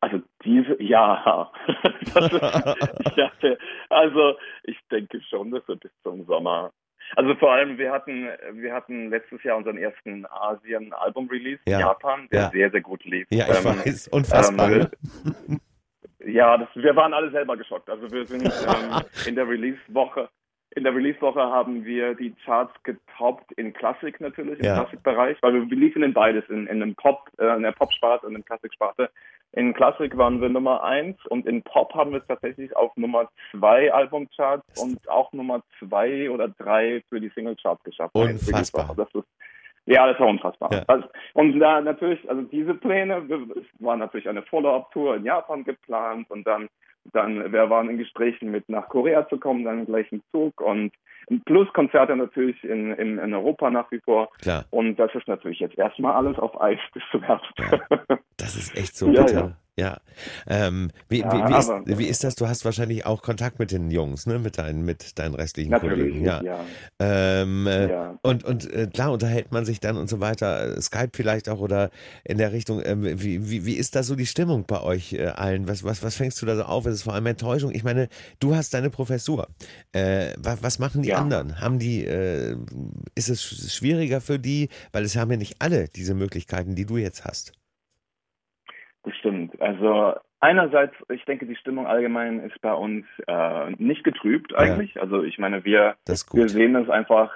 Also 0.00 0.20
diese, 0.44 0.76
ja, 0.82 1.14
ist, 1.14 1.52
ich 3.06 3.14
dachte, 3.14 3.58
also 3.88 4.34
ich 4.64 4.76
denke 4.90 5.22
schon, 5.22 5.50
dass 5.50 5.66
wir 5.66 5.76
bis 5.76 5.92
zum 6.02 6.26
Sommer 6.26 6.70
also 7.16 7.34
vor 7.36 7.52
allem, 7.52 7.78
wir 7.78 7.92
hatten, 7.92 8.28
wir 8.52 8.72
hatten 8.72 9.10
letztes 9.10 9.42
Jahr 9.42 9.56
unseren 9.56 9.78
ersten 9.78 10.26
Asien-Album-Release 10.26 11.60
ja. 11.66 11.78
in 11.78 11.86
Japan, 11.86 12.28
der 12.30 12.40
ja. 12.40 12.50
sehr, 12.50 12.70
sehr 12.70 12.80
gut 12.80 13.04
lief. 13.04 13.26
Ja, 13.30 13.46
ich 13.48 13.58
ähm, 13.58 13.64
weiß, 13.64 14.08
unfassbar. 14.08 14.70
Ähm, 14.70 14.88
ja, 16.26 16.58
das, 16.58 16.68
wir 16.74 16.96
waren 16.96 17.14
alle 17.14 17.30
selber 17.30 17.56
geschockt. 17.56 17.88
Also 17.88 18.10
wir 18.10 18.26
sind 18.26 18.44
ähm, 18.44 19.02
in 19.26 19.34
der 19.34 19.48
Release-Woche 19.48 20.28
in 20.76 20.84
der 20.84 20.94
Release-Woche 20.94 21.40
haben 21.40 21.84
wir 21.84 22.14
die 22.14 22.34
Charts 22.44 22.74
getoppt 22.82 23.52
in 23.52 23.72
Klassik 23.72 24.20
natürlich, 24.20 24.58
im 24.58 24.64
ja. 24.64 24.74
Klassikbereich, 24.74 25.36
weil 25.42 25.54
wir, 25.54 25.76
liefen 25.76 26.02
in 26.02 26.12
beides, 26.12 26.44
in, 26.48 26.66
in 26.66 26.82
einem 26.82 26.94
Pop, 26.94 27.28
äh, 27.38 27.56
in 27.56 27.62
der 27.62 27.72
Pop-Sparte 27.72 28.26
und 28.26 28.34
in 28.34 28.40
der 28.40 28.46
Klassik-Sparte. 28.46 29.10
In 29.52 29.72
Klassik 29.72 30.16
waren 30.16 30.40
wir 30.40 30.48
Nummer 30.48 30.82
eins 30.82 31.16
und 31.26 31.46
in 31.46 31.62
Pop 31.62 31.94
haben 31.94 32.10
wir 32.10 32.18
es 32.18 32.26
tatsächlich 32.26 32.74
auf 32.76 32.96
Nummer 32.96 33.30
zwei 33.52 33.92
Albumcharts 33.92 34.82
und 34.82 35.08
auch 35.08 35.32
Nummer 35.32 35.62
zwei 35.78 36.28
oder 36.28 36.48
drei 36.48 37.02
für 37.08 37.20
die 37.20 37.28
Single-Charts 37.28 37.84
geschafft. 37.84 38.14
Unfassbar. 38.14 38.94
Das 38.96 39.08
ist, 39.14 39.28
ja, 39.86 40.06
das 40.06 40.18
war 40.18 40.26
unfassbar. 40.26 40.72
Ja. 40.72 40.82
Also, 40.88 41.06
und 41.34 41.58
da 41.60 41.80
natürlich, 41.80 42.28
also 42.28 42.42
diese 42.42 42.74
Pläne, 42.74 43.22
es 43.56 43.64
war 43.80 43.96
natürlich 43.96 44.28
eine 44.28 44.42
Follow-up-Tour 44.42 45.16
in 45.16 45.24
Japan 45.24 45.62
geplant 45.62 46.28
und 46.30 46.44
dann 46.46 46.68
dann, 47.12 47.52
wir 47.52 47.70
waren 47.70 47.90
in 47.90 47.98
Gesprächen 47.98 48.50
mit 48.50 48.68
nach 48.68 48.88
Korea 48.88 49.28
zu 49.28 49.38
kommen, 49.38 49.64
dann 49.64 49.86
gleich 49.86 50.10
im 50.12 50.22
Zug 50.30 50.60
und 50.60 50.92
plus 51.46 51.72
Konzerte 51.72 52.16
natürlich 52.16 52.62
in, 52.64 52.92
in, 52.92 53.18
in 53.18 53.34
Europa 53.34 53.70
nach 53.70 53.90
wie 53.90 54.00
vor. 54.00 54.30
Klar. 54.40 54.64
Und 54.70 54.96
das 54.96 55.14
ist 55.14 55.28
natürlich 55.28 55.60
jetzt 55.60 55.78
erstmal 55.78 56.14
alles 56.14 56.38
auf 56.38 56.60
Eis 56.60 56.78
bis 56.92 57.02
zum 57.10 57.22
Herbst. 57.22 57.52
Ja, 57.58 57.80
das 58.36 58.56
ist 58.56 58.76
echt 58.76 58.96
so 58.96 59.06
bitter. 59.06 59.32
Ja, 59.32 59.40
ja. 59.40 59.56
Ähm, 60.46 60.90
wie, 61.08 61.20
ja, 61.20 61.32
wie, 61.32 61.52
wie, 61.52 61.58
ist, 61.58 61.98
wie, 61.98 62.06
ist, 62.06 62.24
das? 62.24 62.36
Du 62.36 62.46
hast 62.46 62.64
wahrscheinlich 62.64 63.06
auch 63.06 63.22
Kontakt 63.22 63.58
mit 63.58 63.72
den 63.72 63.90
Jungs, 63.90 64.26
ne? 64.26 64.38
Mit 64.38 64.58
deinen, 64.58 64.84
mit 64.84 65.18
deinen 65.18 65.34
restlichen 65.34 65.72
Kollegen. 65.72 66.24
Ja. 66.24 66.42
ja. 66.42 66.64
Ähm, 67.00 67.66
äh, 67.66 67.90
ja. 67.90 68.18
Und, 68.22 68.44
und 68.44 68.72
äh, 68.72 68.86
klar 68.86 69.12
unterhält 69.12 69.50
man 69.52 69.64
sich 69.64 69.80
dann 69.80 69.96
und 69.96 70.08
so 70.08 70.20
weiter. 70.20 70.80
Skype 70.80 71.10
vielleicht 71.14 71.48
auch 71.48 71.58
oder 71.58 71.90
in 72.22 72.38
der 72.38 72.52
Richtung. 72.52 72.82
Ähm, 72.84 73.02
wie, 73.02 73.50
wie, 73.50 73.66
wie 73.66 73.74
ist 73.74 73.96
da 73.96 74.02
so 74.02 74.14
die 74.14 74.26
Stimmung 74.26 74.64
bei 74.66 74.80
euch 74.80 75.14
äh, 75.14 75.26
allen? 75.26 75.66
Was, 75.66 75.82
was, 75.82 76.02
was 76.02 76.16
fängst 76.16 76.40
du 76.40 76.46
da 76.46 76.56
so 76.56 76.62
auf? 76.62 76.86
Ist 76.86 76.94
es 76.94 77.02
vor 77.02 77.14
allem 77.14 77.26
Enttäuschung? 77.26 77.72
Ich 77.72 77.82
meine, 77.84 78.08
du 78.38 78.54
hast 78.54 78.74
deine 78.74 78.90
Professur. 78.90 79.48
Äh, 79.92 80.34
was, 80.38 80.62
was 80.62 80.78
machen 80.78 81.02
die 81.02 81.14
anderen? 81.14 81.60
Haben 81.60 81.78
die, 81.78 82.04
äh, 82.04 82.56
ist 83.14 83.28
es 83.28 83.42
schwieriger 83.74 84.20
für 84.20 84.38
die? 84.38 84.68
Weil 84.92 85.04
es 85.04 85.16
haben 85.16 85.30
ja 85.32 85.36
nicht 85.36 85.56
alle 85.58 85.88
diese 85.88 86.14
Möglichkeiten, 86.14 86.74
die 86.76 86.86
du 86.86 86.96
jetzt 86.96 87.24
hast. 87.24 87.52
Das 89.04 89.14
stimmt. 89.16 89.60
Also 89.60 90.14
einerseits, 90.40 90.94
ich 91.10 91.24
denke, 91.24 91.46
die 91.46 91.56
Stimmung 91.56 91.86
allgemein 91.86 92.40
ist 92.40 92.60
bei 92.60 92.72
uns 92.72 93.06
äh, 93.26 93.70
nicht 93.76 94.02
getrübt 94.02 94.54
eigentlich. 94.54 94.94
Ja. 94.94 95.02
Also 95.02 95.22
ich 95.22 95.38
meine, 95.38 95.64
wir, 95.64 95.96
wir 96.06 96.48
sehen 96.48 96.74
es 96.76 96.88
einfach, 96.88 97.32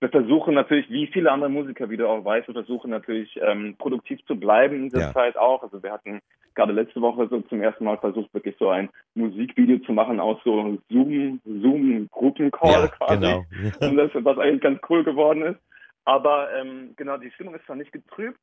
wir 0.00 0.08
versuchen 0.10 0.54
natürlich, 0.54 0.90
wie 0.90 1.06
viele 1.06 1.32
andere 1.32 1.50
Musiker, 1.50 1.88
wie 1.90 1.96
du 1.96 2.08
auch 2.08 2.24
weißt, 2.24 2.46
wir 2.48 2.54
versuchen 2.54 2.90
natürlich 2.90 3.38
ähm, 3.42 3.76
produktiv 3.78 4.24
zu 4.26 4.36
bleiben 4.38 4.76
in 4.76 4.82
dieser 4.84 5.00
ja. 5.00 5.12
Zeit 5.12 5.36
auch. 5.36 5.62
Also 5.62 5.82
wir 5.82 5.92
hatten 5.92 6.20
gerade 6.54 6.72
letzte 6.72 7.00
Woche 7.00 7.26
so 7.28 7.40
zum 7.42 7.62
ersten 7.62 7.84
Mal 7.84 7.98
versucht, 7.98 8.32
wirklich 8.34 8.56
so 8.58 8.68
ein 8.68 8.90
Musikvideo 9.14 9.78
zu 9.78 9.92
machen 9.92 10.20
aus 10.20 10.38
so 10.44 10.78
Zoom, 10.90 11.40
Zoom-Gruppencall 11.44 12.82
ja, 12.82 12.88
quasi. 12.88 13.20
Genau. 13.20 13.44
Und 13.80 13.96
das, 13.96 14.10
was 14.14 14.38
eigentlich 14.38 14.62
ganz 14.62 14.80
cool 14.88 15.04
geworden 15.04 15.42
ist. 15.42 15.60
Aber 16.04 16.48
ähm, 16.54 16.94
genau, 16.96 17.18
die 17.18 17.30
Stimmung 17.30 17.54
ist 17.54 17.64
zwar 17.66 17.76
nicht 17.76 17.92
getrübt, 17.92 18.38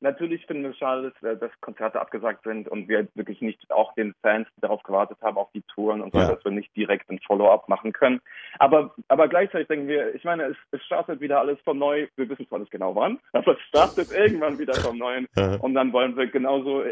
Natürlich 0.00 0.46
finden 0.46 0.62
wir 0.62 0.70
es 0.70 0.78
schade, 0.78 1.12
dass, 1.20 1.38
dass, 1.38 1.60
Konzerte 1.60 2.00
abgesagt 2.00 2.44
sind 2.44 2.68
und 2.68 2.88
wir 2.88 3.06
wirklich 3.14 3.40
nicht 3.42 3.70
auch 3.70 3.94
den 3.94 4.14
Fans, 4.22 4.48
die 4.56 4.60
darauf 4.62 4.82
gewartet 4.82 5.18
haben, 5.20 5.36
auf 5.36 5.50
die 5.52 5.62
Touren 5.74 6.00
und 6.00 6.12
so, 6.12 6.18
ja. 6.18 6.28
dass 6.32 6.44
wir 6.44 6.52
nicht 6.52 6.74
direkt 6.74 7.10
ein 7.10 7.20
Follow-up 7.26 7.68
machen 7.68 7.92
können. 7.92 8.20
Aber, 8.58 8.94
aber 9.08 9.28
gleichzeitig 9.28 9.68
denken 9.68 9.88
wir, 9.88 10.14
ich 10.14 10.24
meine, 10.24 10.44
es, 10.44 10.56
es 10.70 10.82
startet 10.84 11.20
wieder 11.20 11.40
alles 11.40 11.58
von 11.64 11.78
neu. 11.78 12.06
Wir 12.16 12.28
wissen 12.28 12.48
zwar 12.48 12.60
nicht 12.60 12.70
genau 12.70 12.94
wann, 12.94 13.18
aber 13.32 13.52
es 13.52 13.60
startet 13.68 14.10
irgendwann 14.12 14.58
wieder 14.58 14.74
vom 14.74 14.96
Neuen. 14.96 15.26
und 15.60 15.74
dann 15.74 15.92
wollen 15.92 16.16
wir 16.16 16.26
genauso 16.28 16.82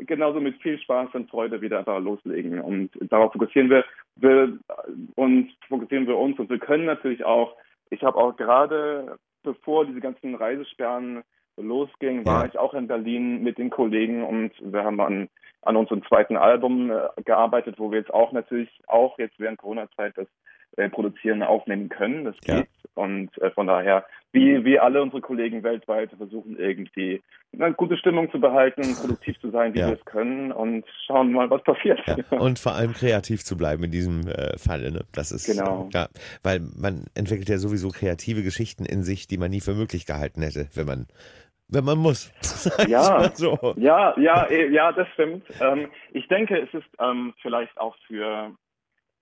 genauso 0.00 0.40
mit 0.40 0.60
viel 0.62 0.78
Spaß 0.78 1.08
und 1.14 1.30
Freude 1.30 1.60
wieder 1.60 1.78
einfach 1.78 1.98
loslegen. 2.00 2.60
Und 2.60 2.90
darauf 3.10 3.32
fokussieren 3.32 3.70
wir, 3.70 3.84
wir 4.16 4.56
uns, 5.16 5.50
fokussieren 5.68 6.06
wir 6.06 6.16
uns 6.16 6.38
und 6.38 6.50
wir 6.50 6.58
können 6.58 6.84
natürlich 6.84 7.24
auch, 7.24 7.56
ich 7.90 8.02
habe 8.02 8.16
auch 8.16 8.36
gerade 8.36 9.18
bevor 9.42 9.86
diese 9.86 10.00
ganzen 10.00 10.34
Reisesperren 10.34 11.22
losging, 11.60 12.24
war 12.24 12.42
ja. 12.42 12.48
ich 12.48 12.58
auch 12.58 12.74
in 12.74 12.86
Berlin 12.86 13.42
mit 13.42 13.58
den 13.58 13.70
Kollegen 13.70 14.24
und 14.24 14.52
wir 14.60 14.84
haben 14.84 15.00
an, 15.00 15.28
an 15.62 15.76
unserem 15.76 16.04
zweiten 16.04 16.36
Album 16.36 16.90
äh, 16.90 17.22
gearbeitet, 17.24 17.78
wo 17.78 17.90
wir 17.90 17.98
jetzt 17.98 18.12
auch 18.12 18.32
natürlich 18.32 18.70
auch 18.86 19.18
jetzt 19.18 19.38
während 19.38 19.58
Corona-Zeit 19.58 20.16
das 20.16 20.28
äh, 20.76 20.88
Produzieren 20.88 21.42
aufnehmen 21.42 21.88
können. 21.88 22.24
Das 22.24 22.36
geht. 22.38 22.56
Ja. 22.56 22.64
Und 22.94 23.36
äh, 23.38 23.50
von 23.50 23.66
daher, 23.66 24.04
wie, 24.32 24.64
wie 24.64 24.78
alle 24.78 25.02
unsere 25.02 25.20
Kollegen 25.20 25.62
weltweit, 25.62 26.10
versuchen 26.16 26.58
irgendwie 26.58 27.22
eine 27.52 27.72
gute 27.72 27.96
Stimmung 27.96 28.30
zu 28.30 28.38
behalten, 28.38 28.82
produktiv 28.94 29.40
zu 29.40 29.50
sein, 29.50 29.74
wie 29.74 29.80
ja. 29.80 29.88
wir 29.88 29.94
es 29.94 30.04
können 30.04 30.52
und 30.52 30.84
schauen 31.06 31.32
mal, 31.32 31.48
was 31.50 31.62
passiert. 31.62 32.00
Ja. 32.06 32.16
Und 32.38 32.58
vor 32.58 32.74
allem 32.74 32.92
kreativ 32.92 33.44
zu 33.44 33.56
bleiben 33.56 33.84
in 33.84 33.90
diesem 33.90 34.28
äh, 34.28 34.58
Falle. 34.58 34.92
Ne? 34.92 35.00
Das 35.12 35.32
ist 35.32 35.46
genau. 35.46 35.88
ja, 35.92 36.08
weil 36.42 36.60
man 36.76 37.06
entwickelt 37.14 37.48
ja 37.48 37.58
sowieso 37.58 37.88
kreative 37.88 38.42
Geschichten 38.42 38.84
in 38.84 39.02
sich, 39.02 39.26
die 39.26 39.38
man 39.38 39.50
nie 39.50 39.60
für 39.60 39.74
möglich 39.74 40.06
gehalten 40.06 40.42
hätte, 40.42 40.68
wenn 40.74 40.86
man 40.86 41.06
wenn 41.68 41.84
man 41.84 41.98
muss. 41.98 42.32
Ja, 42.88 43.30
so. 43.34 43.56
ja, 43.76 44.18
ja, 44.18 44.46
eh, 44.50 44.68
ja, 44.70 44.92
das 44.92 45.08
stimmt. 45.14 45.44
Ähm, 45.60 45.88
ich 46.12 46.26
denke, 46.28 46.58
es 46.58 46.72
ist 46.74 46.88
ähm, 46.98 47.34
vielleicht 47.40 47.78
auch 47.78 47.96
für, 48.06 48.52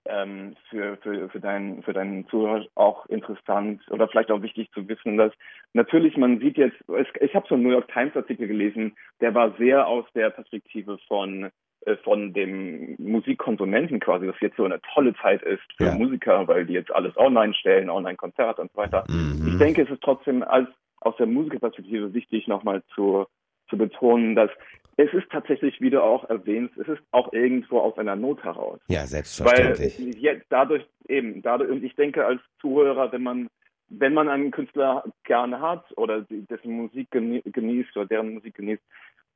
ähm, 0.05 0.55
für, 0.69 0.97
für, 0.97 1.29
für, 1.29 1.39
deinen, 1.39 1.83
für 1.83 1.93
deinen 1.93 2.27
Zuhörer 2.29 2.65
auch 2.75 3.05
interessant 3.07 3.81
oder 3.91 4.07
vielleicht 4.07 4.31
auch 4.31 4.41
wichtig 4.41 4.71
zu 4.73 4.87
wissen, 4.87 5.17
dass 5.17 5.31
natürlich 5.73 6.17
man 6.17 6.39
sieht 6.39 6.57
jetzt, 6.57 6.77
ich 7.21 7.35
habe 7.35 7.45
so 7.47 7.55
einen 7.55 7.63
New 7.63 7.71
York 7.71 7.91
Times 7.91 8.15
Artikel 8.15 8.47
gelesen, 8.47 8.95
der 9.21 9.35
war 9.35 9.53
sehr 9.57 9.87
aus 9.87 10.05
der 10.15 10.29
Perspektive 10.31 10.97
von 11.07 11.51
äh, 11.85 11.95
von 11.97 12.33
dem 12.33 12.95
Musikkonsumenten 12.97 13.99
quasi, 13.99 14.25
dass 14.25 14.39
jetzt 14.41 14.57
so 14.57 14.65
eine 14.65 14.81
tolle 14.93 15.13
Zeit 15.15 15.43
ist 15.43 15.61
für 15.77 15.85
ja. 15.85 15.95
Musiker, 15.95 16.47
weil 16.47 16.65
die 16.65 16.73
jetzt 16.73 16.93
alles 16.93 17.15
online 17.17 17.53
stellen, 17.53 17.89
Online-Konzerte 17.89 18.61
und 18.61 18.71
so 18.71 18.77
weiter. 18.77 19.05
Mhm. 19.07 19.47
Ich 19.47 19.57
denke, 19.57 19.83
es 19.83 19.89
ist 19.89 20.01
trotzdem 20.01 20.43
als 20.43 20.67
aus 21.07 21.17
der 21.17 21.25
Musikerperspektive 21.25 22.13
wichtig, 22.13 22.47
nochmal 22.47 22.83
zu, 22.93 23.25
zu 23.69 23.77
betonen, 23.77 24.35
dass 24.35 24.51
es 24.99 25.13
ist 25.13 25.29
tatsächlich, 25.31 25.79
wie 25.79 25.91
du 25.91 26.01
auch 26.01 26.27
erwähnst, 26.27 26.75
es 26.77 26.87
ist 26.87 27.01
auch 27.11 27.31
irgendwo 27.31 27.79
aus 27.79 27.97
einer 27.99 28.15
Not 28.15 28.43
heraus. 28.43 28.79
Ja, 28.87 29.05
selbstverständlich. 29.05 29.99
Weil 29.99 30.17
jetzt 30.17 30.47
dadurch 30.49 30.83
eben, 31.07 31.43
dadurch, 31.43 31.69
und 31.69 31.83
ich 31.83 31.95
denke 31.95 32.25
als 32.25 32.41
Zuhörer, 32.59 33.11
wenn 33.11 33.21
man, 33.21 33.47
wenn 33.89 34.15
man 34.15 34.27
einen 34.27 34.49
Künstler 34.49 35.03
gerne 35.23 35.61
hat 35.61 35.85
oder 35.97 36.25
dessen 36.29 36.71
Musik 36.71 37.11
genießt 37.11 37.95
oder 37.95 38.07
deren 38.07 38.33
Musik 38.33 38.55
genießt, 38.55 38.81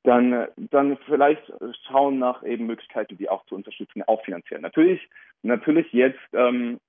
dann, 0.04 0.48
dann 0.56 0.98
vielleicht 1.06 1.44
schauen 1.88 2.18
nach 2.18 2.44
eben 2.44 2.66
Möglichkeiten, 2.66 3.18
die 3.18 3.30
auch 3.30 3.46
zu 3.46 3.54
unterstützen, 3.54 4.02
auch 4.08 4.24
finanziell. 4.26 4.62
Natürlich, 4.62 5.08
natürlich 5.44 5.94
jetzt 5.94 6.20
ähm, 6.34 6.80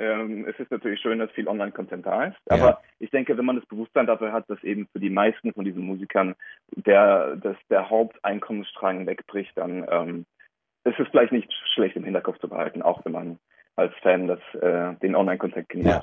ähm, 0.00 0.46
es 0.48 0.58
ist 0.58 0.70
natürlich 0.70 1.00
schön, 1.00 1.18
dass 1.18 1.30
viel 1.32 1.48
Online-Content 1.48 2.06
da 2.06 2.24
ist. 2.24 2.36
Aber 2.46 2.58
ja. 2.58 2.80
ich 2.98 3.10
denke, 3.10 3.36
wenn 3.36 3.44
man 3.44 3.56
das 3.56 3.66
Bewusstsein 3.66 4.06
dafür 4.06 4.32
hat, 4.32 4.48
dass 4.48 4.62
eben 4.64 4.88
für 4.92 5.00
die 5.00 5.10
meisten 5.10 5.52
von 5.52 5.64
diesen 5.64 5.82
Musikern 5.82 6.34
der, 6.74 7.36
dass 7.36 7.56
der 7.68 7.90
Haupteinkommensstrang 7.90 9.06
wegbricht, 9.06 9.52
dann 9.56 9.86
ähm, 9.90 10.26
ist 10.84 10.98
es 10.98 11.08
vielleicht 11.08 11.32
nicht 11.32 11.52
schlecht 11.74 11.96
im 11.96 12.04
Hinterkopf 12.04 12.38
zu 12.38 12.48
behalten, 12.48 12.82
auch 12.82 13.04
wenn 13.04 13.12
man 13.12 13.38
als 13.76 13.94
Fan 14.02 14.26
das, 14.26 14.40
äh, 14.60 14.94
den 15.02 15.14
Online-Content 15.14 15.68
genießt. 15.68 15.88
Ja. 15.88 16.02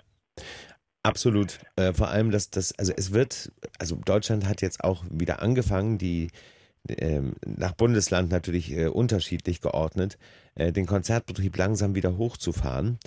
Absolut. 1.03 1.59
Äh, 1.77 1.93
vor 1.93 2.09
allem, 2.09 2.31
dass 2.31 2.49
das, 2.49 2.77
also 2.77 2.93
es 2.95 3.13
wird, 3.13 3.51
also 3.79 3.95
Deutschland 3.95 4.47
hat 4.47 4.61
jetzt 4.61 4.83
auch 4.83 5.05
wieder 5.09 5.41
angefangen, 5.41 5.97
die 5.97 6.29
ähm, 6.89 7.35
nach 7.45 7.73
Bundesland 7.73 8.29
natürlich 8.29 8.71
äh, 8.71 8.87
unterschiedlich 8.87 9.61
geordnet, 9.61 10.17
äh, 10.55 10.71
den 10.71 10.85
Konzertbetrieb 10.85 11.57
langsam 11.57 11.95
wieder 11.95 12.17
hochzufahren. 12.17 12.99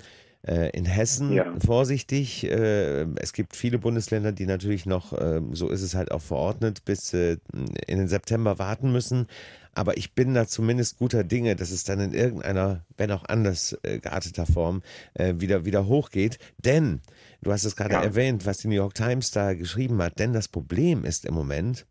Äh, 0.43 0.71
in 0.71 0.85
Hessen 0.85 1.33
ja. 1.33 1.53
vorsichtig. 1.63 2.43
Äh, 2.43 3.05
es 3.17 3.31
gibt 3.33 3.55
viele 3.55 3.77
Bundesländer, 3.77 4.31
die 4.31 4.47
natürlich 4.47 4.87
noch, 4.87 5.13
ähm, 5.19 5.53
so 5.53 5.69
ist 5.69 5.83
es 5.83 5.93
halt 5.93 6.11
auch 6.11 6.21
verordnet, 6.21 6.83
bis 6.83 7.13
äh, 7.13 7.37
in 7.85 7.99
den 7.99 8.07
September 8.07 8.57
warten 8.57 8.91
müssen. 8.91 9.27
Aber 9.73 9.97
ich 9.97 10.15
bin 10.15 10.33
da 10.33 10.47
zumindest 10.47 10.97
guter 10.97 11.23
Dinge, 11.23 11.55
dass 11.55 11.69
es 11.69 11.83
dann 11.83 11.99
in 11.99 12.13
irgendeiner, 12.13 12.83
wenn 12.97 13.11
auch 13.11 13.23
anders 13.23 13.77
gearteter 13.83 14.45
Form, 14.45 14.81
wieder, 15.17 15.63
wieder 15.63 15.87
hochgeht. 15.87 16.39
Denn, 16.57 16.99
du 17.41 17.53
hast 17.53 17.63
es 17.63 17.77
gerade 17.77 17.93
ja. 17.93 18.03
erwähnt, 18.03 18.45
was 18.45 18.57
die 18.57 18.67
New 18.67 18.75
York 18.75 18.95
Times 18.95 19.31
da 19.31 19.53
geschrieben 19.53 20.01
hat, 20.01 20.19
denn 20.19 20.33
das 20.33 20.49
Problem 20.49 21.05
ist 21.05 21.23
im 21.23 21.35
Moment, 21.35 21.85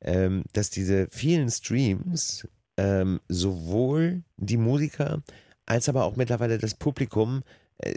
ähm, 0.00 0.44
dass 0.54 0.70
diese 0.70 1.08
vielen 1.10 1.50
Streams 1.50 2.48
ähm, 2.78 3.20
sowohl 3.28 4.22
die 4.38 4.56
Musiker 4.56 5.22
als 5.70 5.88
aber 5.88 6.04
auch 6.04 6.16
mittlerweile 6.16 6.58
das 6.58 6.74
Publikum, 6.74 7.44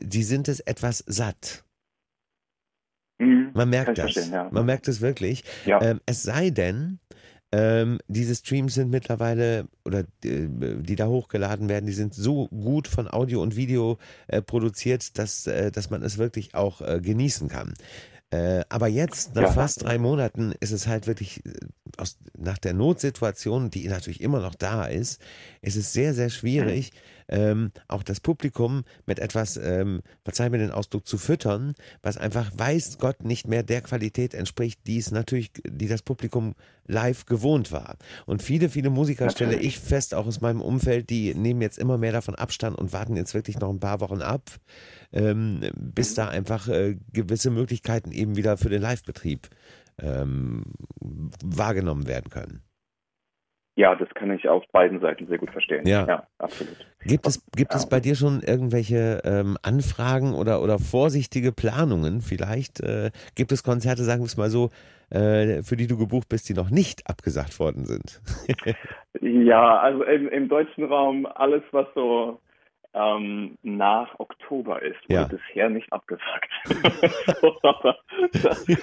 die 0.02 0.24
sind 0.24 0.48
es 0.48 0.60
etwas 0.60 1.04
satt. 1.08 1.64
Mhm, 3.20 3.52
Man 3.54 3.70
merkt 3.70 3.98
das. 3.98 4.30
Ja. 4.30 4.50
Man 4.52 4.66
merkt 4.66 4.88
es 4.88 5.02
wirklich. 5.02 5.44
Ja. 5.66 5.82
Ähm, 5.82 6.02
es 6.06 6.24
sei 6.24 6.50
denn, 6.50 7.00
ähm, 7.52 8.00
diese 8.08 8.34
Streams 8.34 8.74
sind 8.74 8.90
mittlerweile, 8.90 9.68
oder 9.86 10.00
äh, 10.26 10.48
die 10.80 10.96
da 10.96 11.08
hochgeladen 11.08 11.70
werden, 11.70 11.86
die 11.86 11.94
sind 11.94 12.16
so 12.16 12.48
gut 12.48 12.88
von 12.88 13.08
Audio 13.08 13.44
und 13.44 13.56
Video 13.56 14.00
äh, 14.28 14.42
produziert, 14.42 15.20
dass, 15.20 15.46
äh, 15.46 15.72
dass 15.72 15.92
man 15.92 16.02
es 16.02 16.18
wirklich 16.18 16.56
auch 16.56 16.82
äh, 16.82 17.00
genießen 17.00 17.50
kann. 17.50 17.76
Äh, 18.34 18.66
aber 18.70 18.88
jetzt, 18.88 19.36
nach 19.36 19.44
ja. 19.44 19.52
fast 19.52 19.84
drei 19.84 20.00
Monaten, 20.00 20.54
ist 20.60 20.72
es 20.72 20.88
halt 20.88 21.06
wirklich, 21.06 21.46
äh, 21.46 21.52
aus, 21.98 22.18
nach 22.36 22.58
der 22.58 22.74
Notsituation, 22.74 23.70
die 23.70 23.88
natürlich 23.88 24.22
immer 24.22 24.40
noch 24.40 24.56
da 24.56 24.86
ist, 24.86 25.22
ist 25.62 25.76
es 25.76 25.94
sehr, 25.94 26.16
sehr 26.16 26.32
schwierig, 26.32 26.94
ähm, 27.28 27.72
auch 27.88 28.02
das 28.02 28.20
Publikum 28.20 28.86
mit 29.06 29.20
etwas, 29.20 29.58
ähm, 29.58 30.02
verzeih 30.24 30.50
mir 30.50 30.58
den 30.58 30.72
Ausdruck, 30.72 31.06
zu 31.06 31.20
füttern, 31.20 31.76
was 32.02 32.18
einfach 32.18 32.52
weiß 32.56 32.98
Gott 32.98 33.24
nicht 33.24 33.48
mehr 33.48 33.62
der 33.62 33.82
Qualität 33.82 34.34
entspricht, 34.34 34.80
die 34.88 34.98
es 34.98 35.12
natürlich, 35.12 35.52
die 35.68 35.88
das 35.88 36.02
Publikum 36.02 36.56
live 36.88 37.26
gewohnt 37.26 37.72
war. 37.72 37.98
Und 38.26 38.42
viele, 38.42 38.70
viele 38.70 38.90
Musiker 38.90 39.30
stelle 39.30 39.60
ich 39.60 39.80
fest, 39.80 40.16
auch 40.16 40.26
aus 40.26 40.42
meinem 40.42 40.62
Umfeld, 40.62 41.12
die 41.12 41.36
nehmen 41.36 41.62
jetzt 41.62 41.78
immer 41.78 42.00
mehr 42.00 42.12
davon 42.12 42.34
Abstand 42.34 42.78
und 42.78 42.94
warten 42.94 43.16
jetzt 43.16 43.36
wirklich 43.36 43.60
noch 43.60 43.70
ein 43.70 43.80
paar 43.80 44.00
Wochen 44.00 44.22
ab, 44.22 44.50
ähm, 45.14 45.62
bis 45.78 46.12
mhm. 46.12 46.22
da 46.22 46.30
einfach 46.30 46.68
äh, 46.68 46.96
gewisse 47.14 47.52
Möglichkeiten 47.52 48.12
eben 48.12 48.36
wieder 48.36 48.58
für 48.58 48.70
den 48.70 48.82
Livebetrieb 48.82 49.48
ähm, 50.02 50.64
wahrgenommen 51.44 52.08
werden 52.08 52.30
können. 52.30 52.64
Ja, 53.76 53.96
das 53.96 54.08
kann 54.14 54.30
ich 54.30 54.48
auf 54.48 54.64
beiden 54.72 55.00
Seiten 55.00 55.28
sehr 55.28 55.40
gut 55.40 55.50
verstehen. 55.50 55.88
Ja, 55.88 56.06
ja 56.06 56.28
absolut. 56.38 56.76
Gibt 57.06 57.26
es, 57.26 57.44
gibt 57.56 57.72
ja. 57.72 57.78
es 57.78 57.90
bei 57.90 58.00
dir 58.00 58.16
schon 58.16 58.42
irgendwelche 58.42 59.22
ähm, 59.26 59.58
Anfragen 59.64 60.36
oder, 60.36 60.62
oder 60.62 60.78
vorsichtige 60.78 61.52
Planungen 61.52 62.22
vielleicht? 62.22 62.82
Äh, 62.82 63.10
gibt 63.36 63.52
es 63.52 63.64
Konzerte, 63.64 64.04
sagen 64.04 64.22
wir 64.22 64.28
es 64.28 64.38
mal 64.38 64.52
so, 64.52 64.70
äh, 65.10 65.64
für 65.64 65.76
die 65.76 65.88
du 65.88 65.98
gebucht 65.98 66.30
bist, 66.30 66.48
die 66.50 66.54
noch 66.54 66.70
nicht 66.70 67.10
abgesagt 67.10 67.60
worden 67.60 67.86
sind? 67.86 68.22
ja, 69.22 69.80
also 69.80 70.04
im, 70.04 70.30
im 70.30 70.50
deutschen 70.50 70.84
Raum 70.84 71.26
alles, 71.26 71.64
was 71.72 71.88
so 71.96 72.40
ähm, 72.94 73.58
nach 73.64 74.20
Oktober 74.20 74.82
ist, 74.82 75.02
wurde 75.10 75.14
ja. 75.14 75.28
bisher 75.28 75.70
nicht 75.70 75.92
abgesagt. 75.92 76.50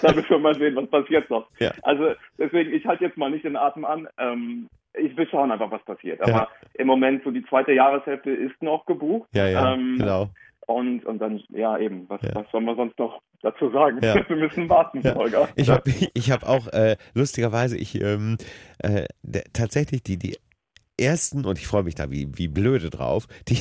da, 0.03 0.13
müssen 0.13 0.31
wir 0.31 0.39
mal 0.39 0.55
sehen, 0.55 0.77
was 0.77 0.89
passiert 0.89 1.31
noch. 1.31 1.49
Ja. 1.59 1.73
Also 1.83 2.13
deswegen, 2.39 2.73
ich 2.73 2.87
halte 2.87 3.05
jetzt 3.05 3.17
mal 3.17 3.31
nicht 3.31 3.45
den 3.45 3.57
Atem 3.57 3.85
an. 3.85 4.09
Ähm, 4.19 4.69
ich 4.95 5.17
will 5.17 5.29
schauen 5.29 5.53
einfach, 5.53 5.71
was 5.71 5.85
passiert. 5.85 6.21
Aber 6.21 6.33
ja. 6.33 6.49
im 6.75 6.87
Moment, 6.89 7.23
so 7.23 7.31
die 7.31 7.45
zweite 7.47 7.73
Jahreshälfte 7.73 8.31
ist 8.31 8.61
noch 8.63 8.87
gebucht. 8.87 9.29
Ja, 9.33 9.49
ja, 9.49 9.75
ähm, 9.75 9.97
genau. 9.99 10.31
Und, 10.67 11.05
und 11.05 11.19
dann, 11.19 11.43
ja, 11.49 11.79
eben, 11.79 12.09
was, 12.09 12.23
ja. 12.23 12.35
was 12.35 12.47
soll 12.53 12.61
man 12.61 12.77
sonst 12.77 12.99
noch 12.99 13.21
dazu 13.43 13.71
sagen? 13.71 13.99
Ja. 14.03 14.15
Wir 14.29 14.37
müssen 14.37 14.69
warten, 14.69 15.01
ja. 15.03 15.15
Holger. 15.15 15.49
Ich 15.57 15.69
habe 15.69 15.83
ich 16.15 16.31
hab 16.31 16.43
auch, 16.43 16.69
äh, 16.69 16.97
lustigerweise, 17.15 17.77
ich 17.77 18.01
ähm, 18.01 18.39
äh, 18.79 19.05
tatsächlich 19.53 20.03
die, 20.03 20.17
die 20.17 20.37
ersten, 21.01 21.45
und 21.45 21.59
ich 21.59 21.67
freue 21.67 21.83
mich 21.83 21.95
da 21.95 22.11
wie, 22.11 22.29
wie 22.37 22.49
blöde 22.49 22.91
drauf, 22.91 23.27
die, 23.49 23.61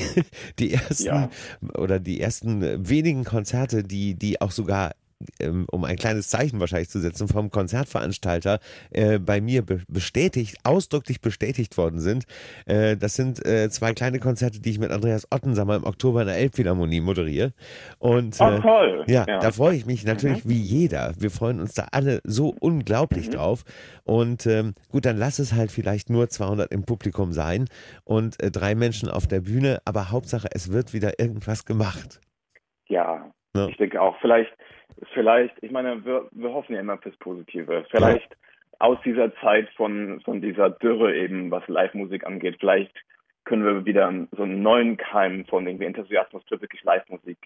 die 0.59 0.73
ersten 0.73 1.05
ja. 1.05 1.29
oder 1.75 1.99
die 1.99 2.19
ersten 2.21 2.87
wenigen 2.87 3.23
Konzerte, 3.23 3.83
die, 3.83 4.15
die 4.15 4.41
auch 4.41 4.51
sogar 4.51 4.91
um 5.71 5.83
ein 5.83 5.97
kleines 5.97 6.29
Zeichen 6.29 6.59
wahrscheinlich 6.59 6.89
zu 6.89 6.99
setzen, 6.99 7.27
vom 7.27 7.51
Konzertveranstalter 7.51 8.59
äh, 8.91 9.19
bei 9.19 9.41
mir 9.41 9.63
bestätigt, 9.87 10.57
ausdrücklich 10.63 11.21
bestätigt 11.21 11.77
worden 11.77 11.99
sind. 11.99 12.25
Äh, 12.65 12.95
das 12.97 13.15
sind 13.15 13.45
äh, 13.45 13.69
zwei 13.69 13.93
kleine 13.93 14.19
Konzerte, 14.19 14.61
die 14.61 14.71
ich 14.71 14.79
mit 14.79 14.91
Andreas 14.91 15.27
Ottensammer 15.31 15.75
im 15.75 15.83
Oktober 15.83 16.21
in 16.21 16.27
der 16.27 16.37
Elbphilharmonie 16.37 17.01
moderiere. 17.01 17.53
Und 17.99 18.37
oh, 18.39 18.59
toll. 18.59 19.03
Ja, 19.07 19.25
ja, 19.27 19.39
da 19.39 19.51
freue 19.51 19.75
ich 19.75 19.85
mich 19.85 20.05
natürlich 20.05 20.45
mhm. 20.45 20.49
wie 20.49 20.61
jeder. 20.61 21.13
Wir 21.17 21.31
freuen 21.31 21.59
uns 21.59 21.73
da 21.73 21.87
alle 21.91 22.21
so 22.23 22.55
unglaublich 22.59 23.27
mhm. 23.27 23.33
drauf. 23.33 23.63
Und 24.03 24.45
ähm, 24.45 24.73
gut, 24.89 25.05
dann 25.05 25.17
lass 25.17 25.39
es 25.39 25.53
halt 25.53 25.71
vielleicht 25.71 26.09
nur 26.09 26.29
200 26.29 26.71
im 26.71 26.83
Publikum 26.83 27.33
sein 27.33 27.65
und 28.05 28.41
äh, 28.41 28.51
drei 28.51 28.75
Menschen 28.75 29.09
auf 29.09 29.27
der 29.27 29.41
Bühne, 29.41 29.79
aber 29.85 30.11
Hauptsache, 30.11 30.47
es 30.51 30.71
wird 30.71 30.93
wieder 30.93 31.19
irgendwas 31.19 31.65
gemacht. 31.65 32.21
Ja, 32.87 33.31
ja. 33.55 33.67
ich 33.67 33.77
denke 33.77 34.01
auch. 34.01 34.15
Vielleicht 34.21 34.51
vielleicht, 35.13 35.55
ich 35.61 35.71
meine, 35.71 36.03
wir, 36.05 36.27
wir 36.31 36.53
hoffen 36.53 36.73
ja 36.73 36.81
immer 36.81 36.97
fürs 36.97 37.15
Positive. 37.17 37.85
Vielleicht 37.89 38.29
ja. 38.29 38.37
aus 38.79 38.97
dieser 39.03 39.33
Zeit 39.35 39.69
von, 39.75 40.21
von 40.21 40.41
dieser 40.41 40.69
Dürre 40.69 41.15
eben, 41.15 41.51
was 41.51 41.67
Live-Musik 41.67 42.25
angeht, 42.25 42.57
vielleicht 42.59 42.93
können 43.49 43.65
wir 43.65 43.83
wieder 43.83 44.13
so 44.37 44.43
einen 44.43 44.61
neuen 44.61 44.95
Keim 44.95 45.43
von 45.45 45.65
irgendwie 45.65 45.85
Enthusiasmus 45.85 46.43
für 46.47 46.61
wirklich 46.61 46.83
Live-Musik 46.83 47.37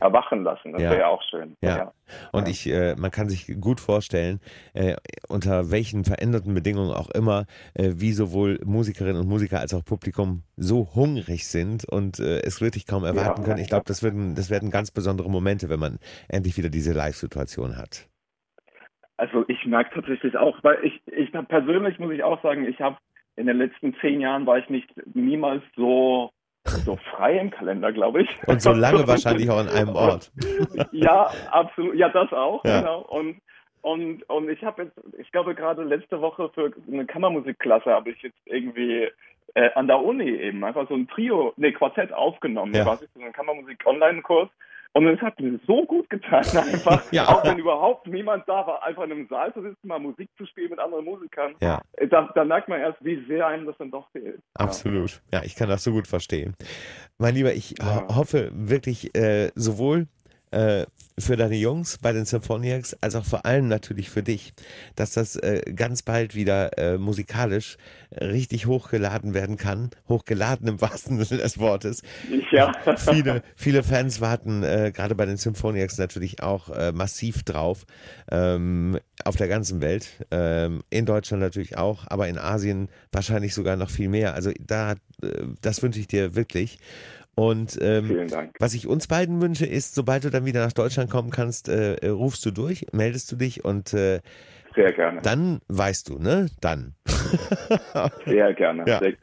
erwachen 0.00 0.44
lassen. 0.44 0.70
Das 0.70 0.80
ja. 0.80 0.90
wäre 0.90 1.00
ja 1.00 1.08
auch 1.08 1.22
schön. 1.28 1.56
Ja. 1.60 1.76
ja. 1.76 1.92
Und 2.30 2.46
ich, 2.48 2.70
äh, 2.70 2.94
man 2.94 3.10
kann 3.10 3.28
sich 3.28 3.52
gut 3.60 3.80
vorstellen, 3.80 4.38
äh, 4.74 4.94
unter 5.28 5.72
welchen 5.72 6.04
veränderten 6.04 6.54
Bedingungen 6.54 6.92
auch 6.92 7.10
immer, 7.10 7.46
äh, 7.74 7.94
wie 7.96 8.12
sowohl 8.12 8.60
Musikerinnen 8.64 9.22
und 9.22 9.28
Musiker 9.28 9.58
als 9.58 9.74
auch 9.74 9.84
Publikum 9.84 10.44
so 10.56 10.94
hungrig 10.94 11.48
sind 11.48 11.84
und 11.84 12.20
äh, 12.20 12.40
es 12.42 12.60
wirklich 12.60 12.86
kaum 12.86 13.02
erwarten 13.02 13.42
können. 13.42 13.58
Ich 13.58 13.70
glaube, 13.70 13.86
das 13.88 14.04
werden, 14.04 14.36
das 14.36 14.50
werden 14.50 14.70
ganz 14.70 14.92
besondere 14.92 15.28
Momente, 15.28 15.68
wenn 15.68 15.80
man 15.80 15.98
endlich 16.28 16.56
wieder 16.56 16.70
diese 16.70 16.92
Live-Situation 16.92 17.76
hat. 17.76 18.08
Also 19.16 19.44
ich 19.48 19.66
merke 19.66 19.90
tatsächlich 19.94 20.36
auch, 20.36 20.62
weil 20.62 20.78
ich, 20.84 21.02
ich 21.06 21.32
persönlich 21.48 21.98
muss 21.98 22.12
ich 22.12 22.22
auch 22.22 22.40
sagen, 22.40 22.68
ich 22.68 22.80
habe 22.80 22.98
in 23.36 23.46
den 23.46 23.58
letzten 23.58 23.94
zehn 24.00 24.20
Jahren 24.20 24.46
war 24.46 24.58
ich 24.58 24.68
nicht 24.68 24.88
niemals 25.14 25.62
so 25.76 26.30
so 26.66 26.96
frei 27.10 27.38
im 27.38 27.50
Kalender, 27.50 27.92
glaube 27.92 28.22
ich. 28.22 28.28
Und 28.46 28.62
so 28.62 28.72
lange 28.72 29.06
wahrscheinlich 29.06 29.50
auch 29.50 29.58
an 29.58 29.68
einem 29.68 29.94
Ort. 29.94 30.32
ja, 30.92 31.30
absolut. 31.50 31.94
Ja, 31.94 32.08
das 32.08 32.32
auch, 32.32 32.64
ja. 32.64 32.80
genau. 32.80 33.00
Und 33.00 33.40
und 33.82 34.22
und 34.30 34.48
ich 34.48 34.64
habe 34.64 34.84
jetzt, 34.84 34.98
ich 35.18 35.30
glaube 35.30 35.54
gerade 35.54 35.82
letzte 35.82 36.20
Woche 36.20 36.50
für 36.54 36.72
eine 36.90 37.04
Kammermusikklasse 37.04 37.90
habe 37.90 38.10
ich 38.10 38.22
jetzt 38.22 38.38
irgendwie 38.46 39.10
äh, 39.54 39.70
an 39.74 39.86
der 39.86 40.00
Uni 40.00 40.30
eben 40.30 40.64
einfach 40.64 40.88
so 40.88 40.94
ein 40.94 41.06
Trio, 41.06 41.52
nee 41.56 41.72
Quartett 41.72 42.12
aufgenommen, 42.12 42.74
ja. 42.74 42.84
quasi 42.84 43.06
so 43.14 43.20
einen 43.20 43.32
Kammermusik-Online-Kurs 43.32 44.48
und 44.94 45.08
es 45.08 45.20
hat 45.20 45.38
mir 45.40 45.58
so 45.66 45.84
gut 45.84 46.08
getan, 46.08 46.44
einfach, 46.56 47.12
ja. 47.12 47.28
auch 47.28 47.44
wenn 47.44 47.58
überhaupt 47.58 48.06
niemand 48.06 48.48
da 48.48 48.66
war, 48.66 48.82
einfach 48.84 49.02
in 49.02 49.12
einem 49.12 49.26
Saal 49.28 49.52
zu 49.52 49.60
sitzen, 49.60 49.88
mal 49.88 49.98
Musik 49.98 50.30
zu 50.36 50.46
spielen 50.46 50.70
mit 50.70 50.78
anderen 50.78 51.04
Musikern. 51.04 51.54
Ja. 51.60 51.82
Äh, 51.94 52.06
da, 52.06 52.30
da 52.34 52.44
merkt 52.44 52.68
man 52.68 52.80
erst, 52.80 53.04
wie 53.04 53.24
sehr 53.26 53.46
einem 53.46 53.66
das 53.66 53.76
dann 53.78 53.90
doch 53.90 54.08
fehlt. 54.12 54.40
Absolut. 54.54 55.20
Ja, 55.32 55.42
ich 55.42 55.56
kann 55.56 55.68
das 55.68 55.82
so 55.82 55.90
gut 55.90 56.06
verstehen. 56.06 56.54
Mein 57.18 57.34
Lieber, 57.34 57.52
ich 57.52 57.74
ja. 57.78 58.06
hoffe 58.14 58.50
wirklich 58.54 59.16
äh, 59.16 59.50
sowohl 59.56 60.06
äh, 60.54 60.86
für 61.18 61.36
deine 61.36 61.54
Jungs 61.54 61.98
bei 61.98 62.12
den 62.12 62.24
Symphoniacs, 62.24 62.96
als 63.00 63.14
auch 63.14 63.24
vor 63.24 63.46
allem 63.46 63.68
natürlich 63.68 64.10
für 64.10 64.22
dich, 64.22 64.52
dass 64.96 65.12
das 65.12 65.36
äh, 65.36 65.62
ganz 65.74 66.02
bald 66.02 66.34
wieder 66.34 66.76
äh, 66.76 66.98
musikalisch 66.98 67.76
richtig 68.20 68.66
hochgeladen 68.66 69.32
werden 69.32 69.56
kann. 69.56 69.90
Hochgeladen 70.08 70.66
im 70.66 70.80
wahrsten 70.80 71.18
Sinne 71.24 71.42
des 71.42 71.58
Wortes. 71.58 72.02
Ja. 72.50 72.72
viele, 72.96 73.42
viele 73.54 73.82
Fans 73.82 74.20
warten 74.20 74.62
äh, 74.62 74.92
gerade 74.94 75.14
bei 75.14 75.26
den 75.26 75.36
Symphoniacs 75.36 75.98
natürlich 75.98 76.42
auch 76.42 76.70
äh, 76.70 76.92
massiv 76.92 77.42
drauf. 77.44 77.86
Ähm, 78.30 78.98
auf 79.24 79.36
der 79.36 79.48
ganzen 79.48 79.80
Welt. 79.80 80.26
Ähm, 80.30 80.82
in 80.90 81.06
Deutschland 81.06 81.40
natürlich 81.40 81.78
auch, 81.78 82.04
aber 82.08 82.28
in 82.28 82.38
Asien 82.38 82.88
wahrscheinlich 83.12 83.54
sogar 83.54 83.76
noch 83.76 83.90
viel 83.90 84.08
mehr. 84.08 84.34
Also 84.34 84.50
da, 84.60 84.94
das 85.62 85.82
wünsche 85.82 86.00
ich 86.00 86.08
dir 86.08 86.34
wirklich. 86.34 86.78
Und 87.34 87.78
ähm, 87.80 88.26
was 88.58 88.74
ich 88.74 88.86
uns 88.86 89.08
beiden 89.08 89.40
wünsche, 89.42 89.66
ist, 89.66 89.94
sobald 89.94 90.24
du 90.24 90.30
dann 90.30 90.44
wieder 90.44 90.64
nach 90.64 90.72
Deutschland 90.72 91.10
kommen 91.10 91.30
kannst, 91.30 91.68
äh, 91.68 91.94
äh 91.96 92.08
rufst 92.08 92.44
du 92.46 92.50
durch, 92.50 92.86
meldest 92.92 93.30
du 93.32 93.36
dich 93.36 93.64
und 93.64 93.92
äh, 93.92 94.20
Sehr 94.74 94.92
gerne. 94.92 95.20
dann 95.22 95.60
weißt 95.68 96.08
du, 96.08 96.18
ne? 96.18 96.46
Dann. 96.60 96.94
Sehr 98.24 98.54
gerne. 98.54 98.84
Ja. 98.86 98.98
Sehr. 99.00 99.14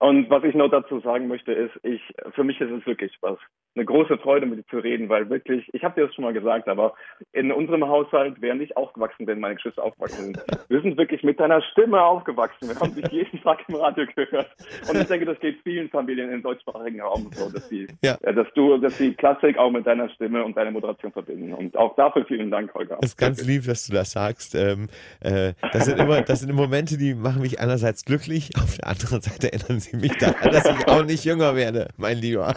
Und 0.00 0.30
was 0.30 0.44
ich 0.44 0.54
noch 0.54 0.70
dazu 0.70 1.00
sagen 1.00 1.26
möchte, 1.26 1.52
ist, 1.52 1.72
ich, 1.82 2.00
für 2.34 2.44
mich 2.44 2.60
ist 2.60 2.70
es 2.70 2.86
wirklich 2.86 3.16
was. 3.20 3.38
Eine 3.74 3.84
große 3.84 4.18
Freude, 4.18 4.46
mit 4.46 4.58
dir 4.58 4.66
zu 4.66 4.78
reden, 4.78 5.08
weil 5.08 5.28
wirklich, 5.28 5.68
ich 5.72 5.84
habe 5.84 6.00
dir 6.00 6.06
das 6.06 6.14
schon 6.14 6.24
mal 6.24 6.32
gesagt, 6.32 6.68
aber 6.68 6.94
in 7.32 7.52
unserem 7.52 7.86
Haushalt, 7.86 8.36
während 8.40 8.62
ich 8.62 8.76
aufgewachsen 8.76 9.26
bin, 9.26 9.40
meine 9.40 9.56
Geschwister 9.56 9.82
aufgewachsen 9.82 10.26
sind, 10.26 10.38
wir 10.68 10.80
sind 10.82 10.96
wirklich 10.96 11.22
mit 11.22 11.38
deiner 11.40 11.62
Stimme 11.62 12.00
aufgewachsen. 12.02 12.68
Wir 12.68 12.76
haben 12.78 12.94
dich 12.94 13.08
jeden 13.08 13.42
Tag 13.42 13.60
im 13.68 13.74
Radio 13.76 14.04
gehört. 14.14 14.48
Und 14.88 15.00
ich 15.00 15.06
denke, 15.06 15.26
das 15.26 15.38
geht 15.40 15.60
vielen 15.62 15.88
Familien 15.90 16.30
im 16.30 16.42
deutschsprachigen 16.42 17.00
Raum 17.00 17.30
so, 17.32 17.50
dass 17.52 17.68
sie, 17.68 17.88
Ja. 18.02 18.16
äh, 18.22 18.34
dass 18.34 18.46
du, 18.54 18.78
dass 18.78 18.96
die 18.98 19.14
Klassik 19.14 19.58
auch 19.58 19.70
mit 19.70 19.86
deiner 19.86 20.08
Stimme 20.10 20.44
und 20.44 20.56
deiner 20.56 20.70
Moderation 20.70 21.12
verbinden. 21.12 21.52
Und 21.54 21.76
auch 21.76 21.94
dafür 21.96 22.24
vielen 22.24 22.50
Dank, 22.50 22.72
Holger. 22.74 22.98
Das 23.00 23.10
ist 23.10 23.16
ganz 23.16 23.44
lieb, 23.44 23.64
dass 23.66 23.86
du 23.86 23.92
das 23.94 24.12
sagst. 24.12 24.54
Ähm, 24.54 24.88
äh, 25.20 25.54
das 25.72 25.86
sind 25.86 25.98
immer, 25.98 26.22
das 26.22 26.40
sind 26.40 26.52
Momente, 26.54 26.96
die 26.98 27.14
machen 27.14 27.42
mich 27.42 27.60
einerseits 27.60 28.04
glücklich, 28.04 28.50
auf 28.56 28.76
der 28.76 28.88
anderen 28.88 29.20
Seite 29.20 29.52
erinnern 29.52 29.80
sie 29.80 29.87
mich 29.92 30.16
daran, 30.18 30.50
dass 30.52 30.64
ich 30.64 30.88
auch 30.88 31.04
nicht 31.04 31.24
jünger 31.24 31.54
werde, 31.56 31.88
mein 31.96 32.18
Lieber. 32.18 32.54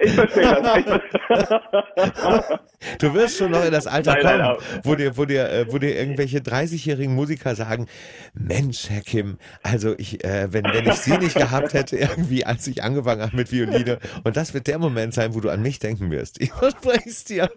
Ich 0.00 0.12
verstehe 0.12 0.62
das. 0.62 0.78
Ich 0.78 0.84
verstehe. 0.84 2.60
Du 2.98 3.14
wirst 3.14 3.38
schon 3.38 3.52
noch 3.52 3.64
in 3.64 3.70
das 3.70 3.86
Alter 3.86 4.14
Nein, 4.14 4.22
nein, 4.24 4.40
kommen, 4.40 4.58
nein. 4.72 4.80
wo 4.82 4.94
dir, 4.96 5.16
wo 5.16 5.24
dir, 5.24 5.48
äh, 5.48 5.72
wo 5.72 5.78
dir 5.78 5.96
irgendwelche 5.96 6.38
30-jährigen 6.38 7.14
Musiker 7.14 7.54
sagen, 7.54 7.86
Mensch, 8.34 8.90
Herr 8.90 9.02
Kim, 9.02 9.38
also 9.62 9.94
ich, 9.98 10.24
äh, 10.24 10.52
wenn, 10.52 10.64
wenn 10.64 10.88
ich 10.88 10.96
Sie 10.96 11.16
nicht 11.18 11.36
gehabt 11.36 11.74
hätte, 11.74 11.96
irgendwie, 11.96 12.44
als 12.44 12.66
ich 12.66 12.82
angefangen 12.82 13.22
habe 13.22 13.36
mit 13.36 13.52
Violine, 13.52 13.98
und 14.24 14.36
das 14.36 14.52
wird 14.52 14.66
der 14.66 14.78
Moment 14.78 15.14
sein, 15.14 15.34
wo 15.34 15.40
du 15.40 15.50
an 15.50 15.62
mich 15.62 15.78
denken 15.78 16.10
wirst. 16.10 16.40
Ich 16.40 16.52
verspreche 16.52 17.08
es 17.08 17.24
dir. 17.24 17.48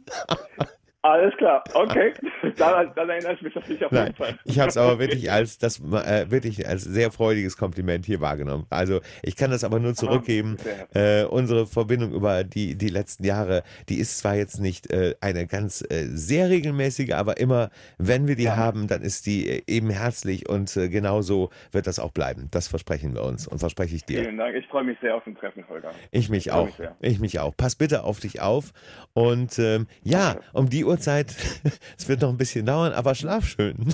Alles 1.05 1.37
klar, 1.37 1.63
okay. 1.75 2.13
Dann, 2.57 2.91
dann 2.95 3.09
erinnere 3.09 3.33
ich 3.33 3.41
mich 3.41 3.55
auf 3.55 3.63
dich 3.65 3.83
auf 3.85 3.91
Nein, 3.91 4.05
jeden 4.07 4.17
Fall. 4.17 4.39
ich 4.43 4.59
habe 4.59 4.69
es 4.69 4.77
aber 4.77 4.97
wirklich 4.97 5.31
als 5.31 5.59
das 5.59 5.79
äh, 5.79 6.31
wirklich 6.31 6.67
als 6.67 6.83
sehr 6.83 7.11
freudiges 7.11 7.57
Kompliment 7.57 8.05
hier 8.05 8.21
wahrgenommen. 8.21 8.65
Also 8.71 9.01
ich 9.21 9.35
kann 9.35 9.51
das 9.51 9.63
aber 9.63 9.79
nur 9.79 9.93
zurückgeben. 9.93 10.57
Äh, 10.95 11.25
unsere 11.25 11.67
Verbindung 11.67 12.11
über 12.11 12.43
die 12.43 12.75
die 12.75 12.89
letzten 12.89 13.23
Jahre, 13.23 13.61
die 13.87 13.99
ist 13.99 14.17
zwar 14.17 14.35
jetzt 14.35 14.59
nicht 14.59 14.91
äh, 14.91 15.13
eine 15.21 15.45
ganz 15.45 15.83
äh, 15.83 16.05
sehr 16.07 16.49
regelmäßige, 16.49 17.11
aber 17.11 17.37
immer, 17.37 17.69
wenn 17.99 18.27
wir 18.27 18.35
die 18.35 18.49
haben, 18.49 18.87
dann 18.87 19.03
ist 19.03 19.27
die 19.27 19.47
äh, 19.47 19.61
eben 19.67 19.91
herzlich 19.91 20.49
und 20.49 20.75
äh, 20.75 20.89
genauso 20.89 21.49
wird 21.71 21.85
das 21.85 21.99
auch 21.99 22.11
bleiben. 22.13 22.47
Das 22.49 22.67
versprechen 22.67 23.13
wir 23.13 23.23
uns 23.23 23.47
und 23.47 23.59
verspreche 23.59 23.95
ich 23.95 24.05
dir. 24.05 24.21
Vielen 24.21 24.37
Dank. 24.37 24.55
Ich 24.55 24.65
freue 24.67 24.83
mich 24.83 24.97
sehr 25.01 25.15
auf 25.15 25.27
ein 25.27 25.35
Treffen, 25.35 25.67
Holger. 25.69 25.91
Ich 26.09 26.29
mich 26.29 26.47
Ich 26.47 26.51
auch. 26.51 26.65
mich. 26.79 26.89
Ich 27.01 27.19
mich 27.19 27.39
auch. 27.39 27.55
Pass 27.55 27.75
bitte 27.75 28.03
auf 28.03 28.19
dich 28.19 28.41
auf. 28.41 28.71
Und 29.13 29.59
ähm, 29.59 29.87
ja, 30.03 30.37
um 30.53 30.69
die 30.69 30.83
Uhrzeit, 30.95 31.35
es 31.97 32.07
wird 32.07 32.21
noch 32.21 32.29
ein 32.29 32.37
bisschen 32.37 32.65
dauern, 32.65 32.93
aber 32.93 33.15
schlaf 33.15 33.43
schön. 33.45 33.75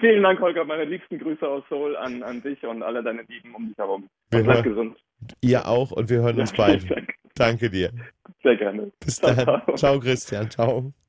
Vielen 0.00 0.24
Dank, 0.24 0.40
Holger. 0.40 0.64
Meine 0.64 0.84
liebsten 0.84 1.20
Grüße 1.20 1.46
aus 1.46 1.62
Seoul 1.68 1.96
an, 1.96 2.24
an 2.24 2.42
dich 2.42 2.60
und 2.64 2.82
alle 2.82 3.04
deine 3.04 3.22
Lieben 3.22 3.54
um 3.54 3.68
dich 3.68 3.78
herum. 3.78 4.08
Wir 4.32 4.42
bleib 4.42 4.64
gesund. 4.64 4.98
Ihr 5.40 5.68
auch 5.68 5.92
und 5.92 6.10
wir 6.10 6.22
hören 6.22 6.40
uns 6.40 6.52
bald. 6.56 6.84
Danke. 7.36 7.70
Dir. 7.70 7.92
Sehr 8.42 8.56
gerne. 8.56 8.90
Bis 8.98 9.20
Ciao, 9.20 9.32
dann. 9.32 9.44
ciao. 9.44 9.76
Ciao, 9.76 10.00
Christian. 10.00 10.50
Ciao. 10.50 10.92